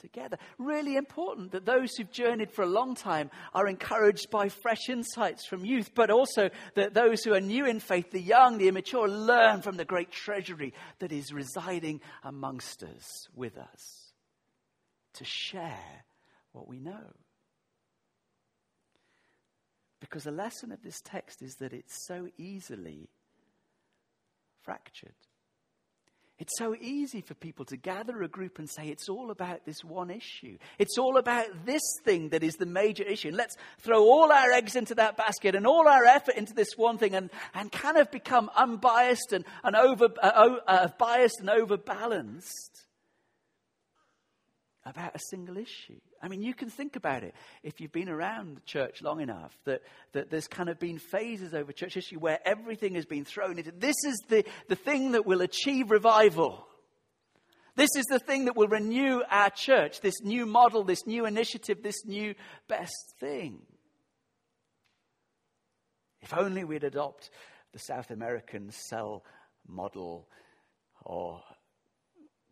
together. 0.00 0.38
Really 0.58 0.96
important 0.96 1.52
that 1.52 1.66
those 1.66 1.94
who've 1.96 2.10
journeyed 2.10 2.50
for 2.50 2.62
a 2.62 2.66
long 2.66 2.94
time 2.94 3.30
are 3.54 3.68
encouraged 3.68 4.30
by 4.30 4.48
fresh 4.48 4.88
insights 4.88 5.46
from 5.46 5.64
youth, 5.64 5.90
but 5.94 6.10
also 6.10 6.50
that 6.74 6.94
those 6.94 7.22
who 7.22 7.34
are 7.34 7.40
new 7.40 7.66
in 7.66 7.80
faith, 7.80 8.10
the 8.10 8.20
young, 8.20 8.58
the 8.58 8.68
immature, 8.68 9.08
learn 9.08 9.62
from 9.62 9.76
the 9.76 9.84
great 9.84 10.10
treasury 10.10 10.74
that 10.98 11.12
is 11.12 11.32
residing 11.32 12.00
amongst 12.24 12.82
us, 12.82 13.28
with 13.34 13.56
us, 13.56 14.12
to 15.14 15.24
share 15.24 16.04
what 16.52 16.66
we 16.66 16.80
know. 16.80 17.14
Because 20.00 20.24
the 20.24 20.30
lesson 20.30 20.72
of 20.72 20.82
this 20.82 21.00
text 21.04 21.42
is 21.42 21.56
that 21.56 21.72
it's 21.72 22.06
so 22.06 22.28
easily 22.38 23.10
fractured. 24.62 25.14
It's 26.40 26.56
so 26.56 26.74
easy 26.74 27.20
for 27.20 27.34
people 27.34 27.66
to 27.66 27.76
gather 27.76 28.22
a 28.22 28.28
group 28.28 28.58
and 28.58 28.68
say 28.68 28.88
it's 28.88 29.10
all 29.10 29.30
about 29.30 29.66
this 29.66 29.84
one 29.84 30.10
issue. 30.10 30.56
It's 30.78 30.96
all 30.96 31.18
about 31.18 31.66
this 31.66 31.82
thing 32.02 32.30
that 32.30 32.42
is 32.42 32.54
the 32.54 32.64
major 32.64 33.02
issue. 33.02 33.28
And 33.28 33.36
let's 33.36 33.56
throw 33.80 34.02
all 34.02 34.32
our 34.32 34.50
eggs 34.50 34.74
into 34.74 34.94
that 34.94 35.18
basket 35.18 35.54
and 35.54 35.66
all 35.66 35.86
our 35.86 36.06
effort 36.06 36.36
into 36.36 36.54
this 36.54 36.78
one 36.78 36.96
thing 36.96 37.14
and, 37.14 37.28
and 37.52 37.70
kind 37.70 37.98
of 37.98 38.10
become 38.10 38.50
unbiased 38.56 39.34
and, 39.34 39.44
and 39.62 39.76
over, 39.76 40.08
uh, 40.22 40.56
uh, 40.66 40.88
biased 40.98 41.40
and 41.40 41.50
overbalanced 41.50 42.86
about 44.86 45.14
a 45.14 45.20
single 45.28 45.58
issue. 45.58 46.00
I 46.22 46.28
mean, 46.28 46.42
you 46.42 46.52
can 46.52 46.68
think 46.68 46.96
about 46.96 47.22
it 47.22 47.34
if 47.62 47.80
you've 47.80 47.92
been 47.92 48.08
around 48.08 48.56
the 48.56 48.60
church 48.62 49.00
long 49.02 49.20
enough 49.20 49.56
that, 49.64 49.82
that 50.12 50.30
there's 50.30 50.48
kind 50.48 50.68
of 50.68 50.78
been 50.78 50.98
phases 50.98 51.54
over 51.54 51.72
church 51.72 51.94
history 51.94 52.18
where 52.18 52.38
everything 52.44 52.94
has 52.96 53.06
been 53.06 53.24
thrown 53.24 53.58
into 53.58 53.72
this 53.72 53.96
is 54.06 54.22
the, 54.28 54.44
the 54.68 54.76
thing 54.76 55.12
that 55.12 55.24
will 55.24 55.40
achieve 55.40 55.90
revival. 55.90 56.66
This 57.74 57.90
is 57.96 58.04
the 58.06 58.18
thing 58.18 58.44
that 58.44 58.56
will 58.56 58.68
renew 58.68 59.22
our 59.30 59.48
church, 59.48 60.00
this 60.02 60.20
new 60.22 60.44
model, 60.44 60.84
this 60.84 61.06
new 61.06 61.24
initiative, 61.24 61.82
this 61.82 62.04
new 62.04 62.34
best 62.68 63.14
thing. 63.18 63.62
If 66.20 66.36
only 66.36 66.64
we'd 66.64 66.84
adopt 66.84 67.30
the 67.72 67.78
South 67.78 68.10
American 68.10 68.70
cell 68.72 69.24
model 69.66 70.28
or 71.02 71.40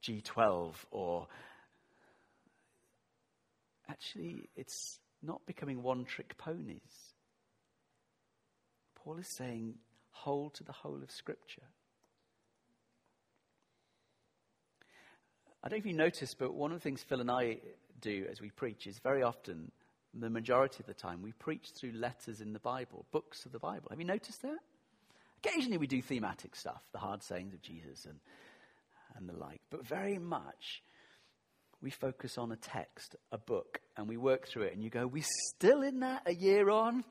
G12 0.03 0.75
or 0.91 1.27
actually, 3.99 4.49
it's 4.57 5.01
not 5.23 5.45
becoming 5.47 5.83
one 5.83 6.05
trick 6.05 6.37
ponies. 6.39 7.15
Paul 8.95 9.19
is 9.19 9.27
saying, 9.29 9.75
hold 10.11 10.55
to 10.55 10.65
the 10.65 10.73
whole 10.73 11.01
of 11.03 11.11
Scripture. 11.11 11.63
I 15.63 15.69
don't 15.69 15.79
know 15.79 15.83
if 15.83 15.87
you 15.87 15.93
noticed, 15.93 16.39
but 16.39 16.55
one 16.55 16.71
of 16.71 16.79
the 16.79 16.83
things 16.83 17.03
Phil 17.03 17.21
and 17.21 17.31
I 17.31 17.59
do 18.01 18.27
as 18.31 18.41
we 18.41 18.51
preach 18.51 18.87
is 18.87 19.01
very 19.01 19.23
often, 19.23 19.73
the 20.15 20.31
majority 20.31 20.77
of 20.81 20.87
the 20.87 20.95
time, 20.95 21.21
we 21.21 21.33
preach 21.33 21.71
through 21.75 21.93
letters 21.93 22.41
in 22.41 22.53
the 22.53 22.61
Bible, 22.61 23.05
books 23.11 23.45
of 23.45 23.53
the 23.53 23.59
Bible. 23.59 23.89
Have 23.91 23.99
you 23.99 24.07
noticed 24.07 24.43
that? 24.43 24.59
Occasionally 25.45 25.79
we 25.79 25.87
do 25.87 26.01
thematic 26.01 26.55
stuff, 26.55 26.83
the 26.93 26.99
hard 26.99 27.23
sayings 27.23 27.55
of 27.55 27.63
Jesus 27.63 28.05
and, 28.05 28.19
and 29.17 29.29
the 29.29 29.37
like, 29.37 29.61
but 29.71 29.85
very 29.87 30.19
much 30.19 30.83
we 31.81 31.91
focus 31.91 32.39
on 32.39 32.53
a 32.53 32.57
text, 32.57 33.17
a 33.31 33.39
book, 33.39 33.81
and 33.97 34.09
we 34.09 34.17
work 34.17 34.49
through 34.49 34.65
it, 34.65 34.75
and 34.75 34.83
you 34.83 34.91
go, 34.91 35.07
We're 35.07 35.25
still 35.55 35.83
in 35.83 36.01
that 36.01 36.23
a 36.27 36.35
year 36.35 36.71
on? 36.71 37.05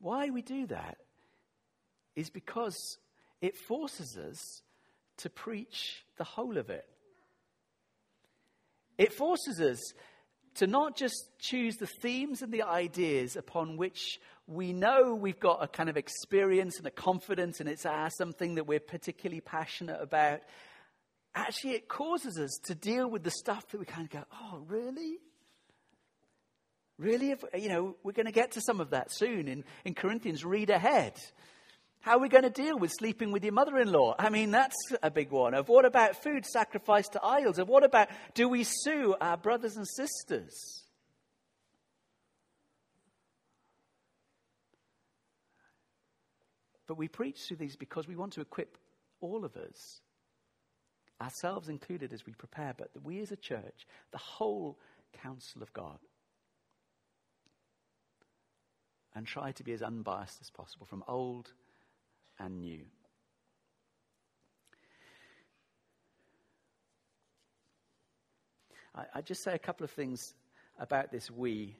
Why 0.00 0.30
we 0.30 0.42
do 0.42 0.66
that 0.66 0.98
is 2.14 2.30
because 2.30 2.98
it 3.40 3.56
forces 3.56 4.16
us 4.16 4.62
to 5.18 5.30
preach 5.30 6.04
the 6.16 6.24
whole 6.24 6.56
of 6.56 6.70
it. 6.70 6.86
It 8.96 9.12
forces 9.12 9.60
us 9.60 9.78
to 10.56 10.66
not 10.66 10.96
just 10.96 11.30
choose 11.38 11.76
the 11.76 11.86
themes 11.86 12.42
and 12.42 12.52
the 12.52 12.62
ideas 12.62 13.36
upon 13.36 13.76
which 13.76 14.18
we 14.48 14.72
know 14.72 15.14
we've 15.14 15.38
got 15.38 15.62
a 15.62 15.68
kind 15.68 15.88
of 15.88 15.96
experience 15.96 16.78
and 16.78 16.86
a 16.86 16.90
confidence, 16.90 17.60
and 17.60 17.68
it's 17.68 17.86
uh, 17.86 18.08
something 18.08 18.56
that 18.56 18.66
we're 18.66 18.80
particularly 18.80 19.40
passionate 19.40 20.00
about, 20.00 20.40
actually 21.38 21.72
it 21.72 21.88
causes 21.88 22.38
us 22.38 22.58
to 22.64 22.74
deal 22.74 23.08
with 23.08 23.22
the 23.22 23.30
stuff 23.30 23.68
that 23.68 23.78
we 23.78 23.84
kind 23.84 24.04
of 24.04 24.10
go, 24.10 24.24
oh, 24.32 24.62
really? 24.66 25.18
Really? 26.98 27.30
If, 27.30 27.44
you 27.56 27.68
know, 27.68 27.96
we're 28.02 28.12
going 28.12 28.26
to 28.26 28.32
get 28.32 28.52
to 28.52 28.60
some 28.60 28.80
of 28.80 28.90
that 28.90 29.12
soon 29.12 29.46
in, 29.48 29.64
in 29.84 29.94
Corinthians. 29.94 30.44
Read 30.44 30.70
ahead. 30.70 31.14
How 32.00 32.16
are 32.16 32.20
we 32.20 32.28
going 32.28 32.44
to 32.44 32.50
deal 32.50 32.78
with 32.78 32.92
sleeping 32.92 33.32
with 33.32 33.44
your 33.44 33.52
mother 33.52 33.76
in 33.78 33.90
law? 33.92 34.14
I 34.18 34.30
mean, 34.30 34.50
that's 34.50 34.76
a 35.02 35.10
big 35.10 35.30
one. 35.30 35.54
Of 35.54 35.68
what 35.68 35.84
about 35.84 36.22
food 36.22 36.46
sacrificed 36.46 37.12
to 37.12 37.24
idols? 37.24 37.58
Of 37.58 37.68
what 37.68 37.84
about 37.84 38.08
do 38.34 38.48
we 38.48 38.64
sue 38.64 39.14
our 39.20 39.36
brothers 39.36 39.76
and 39.76 39.86
sisters? 39.86 40.84
But 46.86 46.96
we 46.96 47.08
preach 47.08 47.40
through 47.46 47.58
these 47.58 47.76
because 47.76 48.08
we 48.08 48.16
want 48.16 48.32
to 48.34 48.40
equip 48.40 48.78
all 49.20 49.44
of 49.44 49.56
us 49.56 50.00
ourselves 51.20 51.68
included 51.68 52.12
as 52.12 52.26
we 52.26 52.32
prepare, 52.32 52.74
but 52.76 52.92
that 52.94 53.04
we 53.04 53.20
as 53.20 53.32
a 53.32 53.36
church, 53.36 53.86
the 54.12 54.18
whole 54.18 54.78
counsel 55.22 55.62
of 55.62 55.72
God. 55.72 55.98
And 59.14 59.26
try 59.26 59.52
to 59.52 59.64
be 59.64 59.72
as 59.72 59.82
unbiased 59.82 60.38
as 60.40 60.50
possible 60.50 60.86
from 60.86 61.02
old 61.08 61.52
and 62.38 62.60
new. 62.60 62.84
I, 68.94 69.04
I 69.16 69.20
just 69.22 69.42
say 69.42 69.54
a 69.54 69.58
couple 69.58 69.84
of 69.84 69.90
things 69.90 70.34
about 70.78 71.10
this 71.10 71.30
we. 71.30 71.76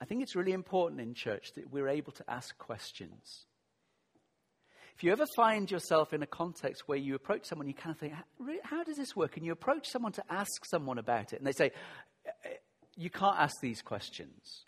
I 0.00 0.04
think 0.04 0.22
it's 0.22 0.36
really 0.36 0.52
important 0.52 1.00
in 1.00 1.14
church 1.14 1.54
that 1.54 1.72
we're 1.72 1.88
able 1.88 2.12
to 2.12 2.30
ask 2.30 2.56
questions. 2.58 3.46
If 4.96 5.04
you 5.04 5.12
ever 5.12 5.26
find 5.36 5.70
yourself 5.70 6.14
in 6.14 6.22
a 6.22 6.26
context 6.26 6.84
where 6.86 6.96
you 6.96 7.16
approach 7.16 7.44
someone, 7.44 7.68
you 7.68 7.74
kind 7.74 7.94
of 7.94 7.98
think, 7.98 8.14
how 8.62 8.82
does 8.82 8.96
this 8.96 9.14
work? 9.14 9.36
And 9.36 9.44
you 9.44 9.52
approach 9.52 9.88
someone 9.88 10.12
to 10.12 10.24
ask 10.30 10.64
someone 10.64 10.96
about 10.96 11.34
it, 11.34 11.36
and 11.36 11.46
they 11.46 11.52
say, 11.52 11.72
uh, 12.26 12.30
uh, 12.46 12.48
you 12.96 13.10
can't 13.10 13.38
ask 13.38 13.60
these 13.60 13.82
questions. 13.82 14.64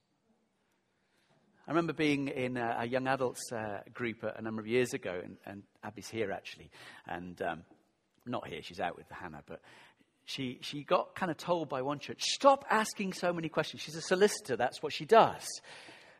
I 1.67 1.71
remember 1.71 1.95
being 1.95 2.29
in 2.29 2.59
a, 2.59 2.77
a 2.81 2.87
young 2.87 3.07
adults 3.07 3.51
uh, 3.51 3.81
group 3.95 4.23
a, 4.23 4.35
a, 4.37 4.43
number 4.43 4.61
of 4.61 4.67
years 4.67 4.93
ago, 4.93 5.19
and, 5.25 5.38
and 5.47 5.62
Abby's 5.83 6.11
here 6.11 6.31
actually, 6.31 6.71
and 7.07 7.41
um, 7.41 7.62
not 8.27 8.47
here, 8.47 8.61
she's 8.62 8.81
out 8.81 8.99
with 8.99 9.07
Hannah, 9.11 9.43
but 9.47 9.62
she, 10.27 10.59
she 10.61 10.85
got 10.85 11.14
kind 11.14 11.31
of 11.31 11.38
told 11.38 11.71
by 11.71 11.81
one 11.81 12.01
church, 12.01 12.21
stop 12.21 12.67
asking 12.69 13.14
so 13.14 13.33
many 13.33 13.49
questions. 13.49 13.83
She's 13.83 13.97
a 13.97 14.03
solicitor, 14.03 14.57
that's 14.57 14.83
what 14.83 14.93
she 14.93 15.07
does. 15.07 15.47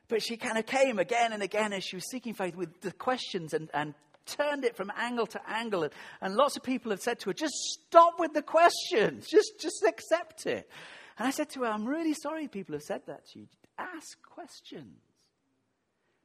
But 0.09 0.23
she 0.23 0.37
kind 0.37 0.59
of 0.59 0.67
came 0.67 0.99
again 0.99 1.33
and 1.33 1.43
again 1.43 1.73
as 1.73 1.85
she 1.85 1.97
was 1.97 2.11
seeking 2.11 2.35
faith 2.35 2.57
with 2.57 2.81
the 2.81 2.93
questions 2.93 3.53
and, 3.53 3.71
and 3.75 3.95
turned 4.27 4.65
it 4.65 4.77
from 4.77 4.91
angle 4.97 5.27
to 5.27 5.41
angle. 5.49 5.85
And, 5.85 5.93
and 6.21 6.35
lots 6.35 6.57
of 6.57 6.63
people 6.63 6.91
have 6.91 7.01
said 7.01 7.21
to 7.21 7.31
her, 7.31 7.35
just 7.35 7.55
stop 7.55 8.19
with 8.19 8.33
the 8.33 8.43
questions, 8.43 9.27
just, 9.29 9.61
just 9.61 9.85
accept 9.87 10.47
it. 10.47 10.69
And 11.19 11.27
I 11.27 11.31
said 11.31 11.51
to 11.51 11.61
her, 11.61 11.67
I'm 11.67 11.87
really 11.87 12.15
sorry 12.15 12.49
people 12.49 12.75
have 12.75 12.83
said 12.83 13.03
that 13.07 13.27
to 13.33 13.41
you. 13.41 13.49
Ask 13.79 14.21
questions. 14.23 15.01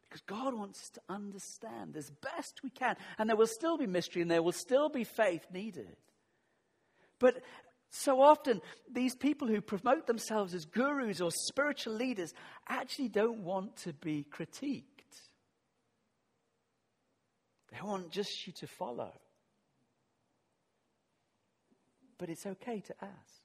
Because 0.07 0.21
God 0.27 0.53
wants 0.53 0.79
us 0.79 0.89
to 0.89 1.01
understand 1.09 1.97
as 1.97 2.11
best 2.21 2.61
we 2.63 2.69
can. 2.69 2.95
And 3.17 3.27
there 3.27 3.35
will 3.35 3.47
still 3.47 3.77
be 3.77 3.87
mystery 3.87 4.21
and 4.21 4.29
there 4.29 4.43
will 4.43 4.51
still 4.51 4.87
be 4.87 5.03
faith 5.03 5.47
needed. 5.51 5.95
But 7.17 7.41
so 7.95 8.23
often, 8.23 8.59
these 8.91 9.15
people 9.15 9.47
who 9.47 9.61
promote 9.61 10.07
themselves 10.07 10.55
as 10.55 10.65
gurus 10.65 11.21
or 11.21 11.29
spiritual 11.29 11.93
leaders 11.93 12.33
actually 12.67 13.07
don't 13.07 13.43
want 13.43 13.75
to 13.77 13.93
be 13.93 14.25
critiqued. 14.35 14.83
They 17.71 17.77
want 17.83 18.09
just 18.09 18.47
you 18.47 18.53
to 18.53 18.67
follow. 18.67 19.11
But 22.17 22.29
it's 22.29 22.47
okay 22.47 22.79
to 22.79 22.95
ask. 22.99 23.43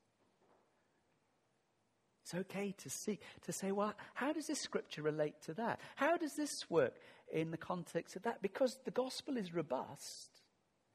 It's 2.23 2.35
okay 2.35 2.75
to 2.79 2.89
seek, 2.89 3.21
to 3.43 3.53
say, 3.53 3.71
well, 3.71 3.93
how 4.15 4.33
does 4.33 4.47
this 4.47 4.63
scripture 4.63 5.03
relate 5.03 5.35
to 5.43 5.53
that? 5.55 5.79
How 5.97 6.17
does 6.17 6.33
this 6.37 6.71
work 6.71 6.95
in 7.31 7.51
the 7.51 7.59
context 7.59 8.17
of 8.17 8.23
that? 8.23 8.41
Because 8.41 8.79
the 8.87 8.91
gospel 8.93 9.37
is 9.37 9.53
robust. 9.53 10.38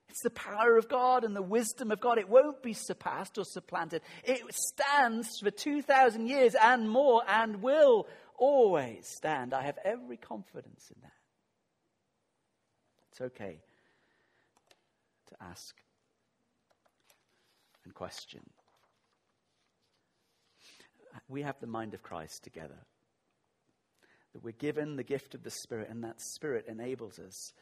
It's 0.10 0.22
the 0.22 0.30
power 0.30 0.78
of 0.78 0.90
God 0.90 1.24
and 1.24 1.36
the 1.36 1.42
wisdom 1.42 1.92
of 1.92 2.00
God. 2.00 2.20
It 2.20 2.30
won't 2.30 2.62
be 2.62 2.74
surpassed 2.74 3.38
or 3.38 3.46
supplanted. 3.46 4.02
It 4.24 4.42
stands 4.54 5.40
for 5.40 5.50
2,000 5.50 6.28
years 6.28 6.56
and 6.56 6.90
more 6.90 7.24
and 7.28 7.64
will 7.64 8.08
always 8.38 9.08
stand. 9.08 9.54
I 9.54 9.64
have 9.64 9.80
every 9.84 10.18
confidence 10.18 10.92
in 10.94 11.02
that. 11.02 11.12
It's 13.12 13.22
okay 13.22 13.60
to 15.30 15.36
ask 15.44 15.76
and 17.86 17.94
question. 17.94 18.42
We 21.28 21.44
have 21.44 21.60
the 21.60 21.68
mind 21.68 21.94
of 21.94 22.02
Christ 22.02 22.44
together. 22.44 22.80
That 24.34 24.44
we're 24.44 24.52
given 24.52 24.96
the 24.96 25.04
gift 25.04 25.36
of 25.36 25.44
the 25.44 25.52
Spirit, 25.52 25.90
and 25.90 26.04
that 26.04 26.20
Spirit 26.20 26.66
enables 26.68 27.20
us 27.20 27.54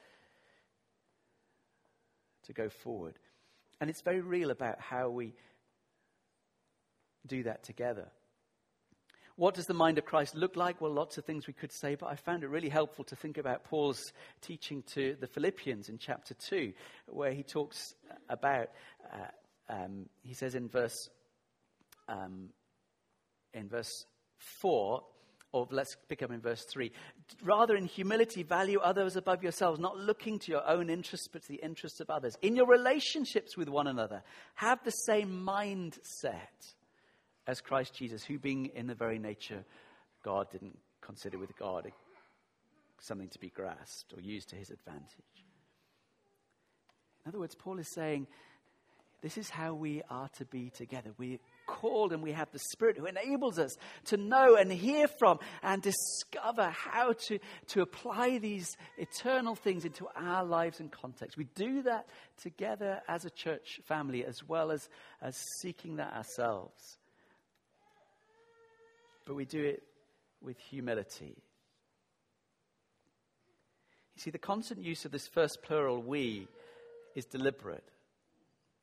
to 2.44 2.54
go 2.54 2.70
forward. 2.70 3.18
And 3.80 3.90
it's 3.90 4.02
very 4.02 4.22
real 4.22 4.52
about 4.52 4.80
how 4.80 5.10
we 5.10 5.34
do 7.28 7.44
that 7.44 7.64
together. 7.64 8.08
What 9.36 9.56
does 9.56 9.66
the 9.66 9.74
mind 9.74 9.98
of 9.98 10.06
Christ 10.06 10.36
look 10.36 10.56
like? 10.56 10.82
Well, 10.82 10.92
lots 10.92 11.18
of 11.18 11.26
things 11.26 11.48
we 11.48 11.54
could 11.54 11.72
say, 11.72 11.96
but 11.96 12.08
I 12.08 12.16
found 12.16 12.44
it 12.44 12.50
really 12.50 12.70
helpful 12.70 13.06
to 13.06 13.16
think 13.16 13.38
about 13.38 13.64
Paul's 13.64 14.14
teaching 14.42 14.84
to 14.94 15.16
the 15.20 15.28
Philippians 15.28 15.90
in 15.90 15.98
chapter 15.98 16.36
2, 16.36 16.74
where 17.08 17.32
he 17.32 17.42
talks 17.42 17.96
about, 18.30 18.70
uh, 19.12 19.74
um, 19.74 20.06
he 20.22 20.34
says 20.34 20.54
in 20.54 20.68
verse, 20.68 21.10
um, 22.08 22.50
in 23.54 23.68
verse 23.68 24.06
4, 24.62 25.02
or 25.54 25.68
let's 25.70 25.98
pick 26.08 26.24
up 26.24 26.32
in 26.32 26.40
verse 26.40 26.64
3. 26.64 26.92
Rather, 27.44 27.76
in 27.76 27.86
humility, 27.86 28.44
value 28.44 28.80
others 28.80 29.16
above 29.16 29.44
yourselves, 29.44 29.80
not 29.80 29.98
looking 29.98 30.40
to 30.40 30.52
your 30.52 30.68
own 30.68 30.90
interests, 30.90 31.28
but 31.28 31.42
to 31.42 31.48
the 31.50 31.62
interests 31.64 32.00
of 32.00 32.10
others. 32.10 32.38
In 32.42 32.56
your 32.56 32.68
relationships 32.68 33.58
with 33.58 33.68
one 33.68 33.88
another, 33.88 34.24
have 34.56 34.84
the 34.84 34.92
same 34.92 35.46
mindset 35.46 36.74
as 37.48 37.60
Christ 37.60 37.94
Jesus, 37.96 38.24
who, 38.24 38.40
being 38.40 38.68
in 38.68 38.88
the 38.88 38.96
very 38.96 39.20
nature 39.20 39.66
God, 40.24 40.50
didn't 40.52 40.78
consider 41.02 41.38
with 41.38 41.58
God 41.58 41.92
something 43.00 43.30
to 43.30 43.40
be 43.40 43.50
grasped 43.50 44.14
or 44.14 44.22
used 44.22 44.50
to 44.50 44.56
his 44.56 44.70
advantage. 44.70 45.46
In 47.26 47.30
other 47.30 47.40
words, 47.40 47.56
Paul 47.56 47.80
is 47.80 47.92
saying, 47.94 48.28
this 49.22 49.38
is 49.38 49.50
how 49.50 49.74
we 49.74 50.02
are 50.10 50.30
to 50.38 50.46
be 50.46 50.70
together. 50.70 51.12
We 51.18 51.40
called 51.66 52.14
and 52.14 52.22
we 52.22 52.32
have 52.32 52.52
the 52.52 52.60
Spirit 52.72 52.98
who 52.98 53.06
enables 53.06 53.60
us 53.60 53.76
to 54.06 54.18
know 54.18 54.56
and 54.56 54.72
hear 54.72 55.08
from 55.08 55.40
and 55.64 55.82
discover 55.82 56.70
how 56.70 57.14
to, 57.28 57.40
to 57.68 57.82
apply 57.82 58.38
these 58.38 58.76
eternal 58.98 59.56
things 59.56 59.86
into 59.86 60.08
our 60.16 60.44
lives 60.44 60.80
and 60.80 60.92
context. 60.92 61.38
We 61.38 61.48
do 61.56 61.84
that 61.84 62.08
together 62.42 63.02
as 63.08 63.26
a 63.26 63.30
church 63.30 63.82
family 63.86 64.26
as 64.26 64.44
well 64.48 64.72
as, 64.72 64.90
as 65.22 65.38
seeking 65.62 65.98
that 65.98 66.14
ourselves. 66.14 66.98
But 69.26 69.36
we 69.36 69.46
do 69.46 69.64
it 69.64 69.84
with 70.42 70.58
humility. 70.58 71.38
You 74.16 74.22
see, 74.22 74.32
the 74.32 74.40
constant 74.40 74.84
use 74.84 75.06
of 75.06 75.12
this 75.12 75.28
first 75.28 75.60
plural, 75.64 76.02
we, 76.02 76.48
is 77.16 77.26
deliberate. 77.26 77.84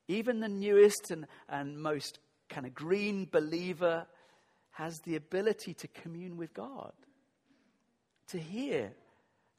Even 0.06 0.40
the 0.40 0.48
newest 0.48 1.10
and, 1.10 1.26
and 1.48 1.78
most 1.78 2.18
kind 2.48 2.66
of 2.66 2.74
green 2.74 3.28
believer 3.30 4.06
has 4.72 5.00
the 5.00 5.16
ability 5.16 5.74
to 5.74 5.88
commune 5.88 6.36
with 6.36 6.54
God, 6.54 6.92
to 8.28 8.38
hear 8.38 8.92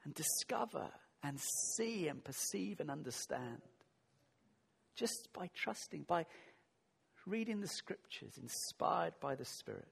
and 0.04 0.14
discover 0.14 0.88
and 1.22 1.38
see 1.76 2.08
and 2.08 2.24
perceive 2.24 2.80
and 2.80 2.90
understand. 2.90 3.60
Just 4.96 5.28
by 5.32 5.50
trusting, 5.54 6.04
by 6.04 6.26
reading 7.26 7.60
the 7.60 7.68
scriptures, 7.68 8.38
inspired 8.40 9.14
by 9.20 9.34
the 9.34 9.44
Spirit. 9.44 9.88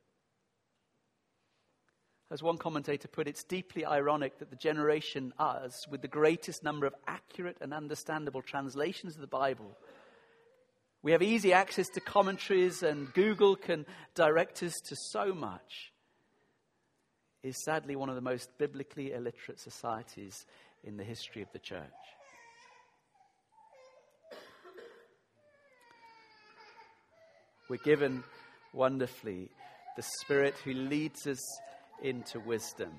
As 2.31 2.43
one 2.43 2.59
commentator 2.59 3.09
put 3.09 3.27
it, 3.27 3.31
it's 3.31 3.45
deeply 3.45 3.87
ironic 3.87 4.39
that 4.39 4.51
the 4.51 4.57
generation, 4.57 5.33
us, 5.39 5.89
with 5.89 6.03
the 6.03 6.09
greatest 6.09 6.63
number 6.63 6.87
of 6.87 6.95
accurate 7.07 7.57
and 7.61 7.73
understandable 7.73 8.43
translations 8.43 9.15
of 9.15 9.23
the 9.23 9.27
Bible, 9.27 9.79
we 11.03 11.13
have 11.13 11.23
easy 11.23 11.53
access 11.53 11.89
to 11.91 12.01
commentaries, 12.01 12.83
and 12.83 13.13
Google 13.15 13.57
can 13.57 13.87
direct 14.15 14.63
us 14.63 14.75
to 14.89 14.97
so 15.11 15.33
much. 15.33 15.93
Is 17.45 17.63
sadly 17.65 17.95
one 17.95 18.09
of 18.09 18.17
the 18.17 18.21
most 18.21 18.51
biblically 18.59 19.13
illiterate 19.13 19.61
societies 19.61 20.35
in 20.83 20.97
the 20.97 21.05
history 21.05 21.41
of 21.41 21.49
the 21.53 21.61
church. 21.61 21.83
We're 27.69 27.77
given 27.77 28.25
wonderfully 28.73 29.51
the 29.97 30.03
Spirit 30.23 30.55
who 30.65 30.73
leads 30.73 31.27
us 31.27 31.61
into 32.03 32.41
wisdom. 32.41 32.91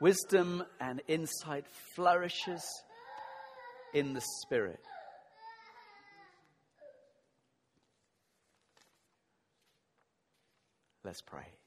Wisdom 0.00 0.64
and 0.80 1.02
insight 1.08 1.66
flourishes 1.96 2.62
in 3.94 4.12
the 4.12 4.20
Spirit. 4.20 4.80
Let's 11.04 11.22
pray. 11.22 11.57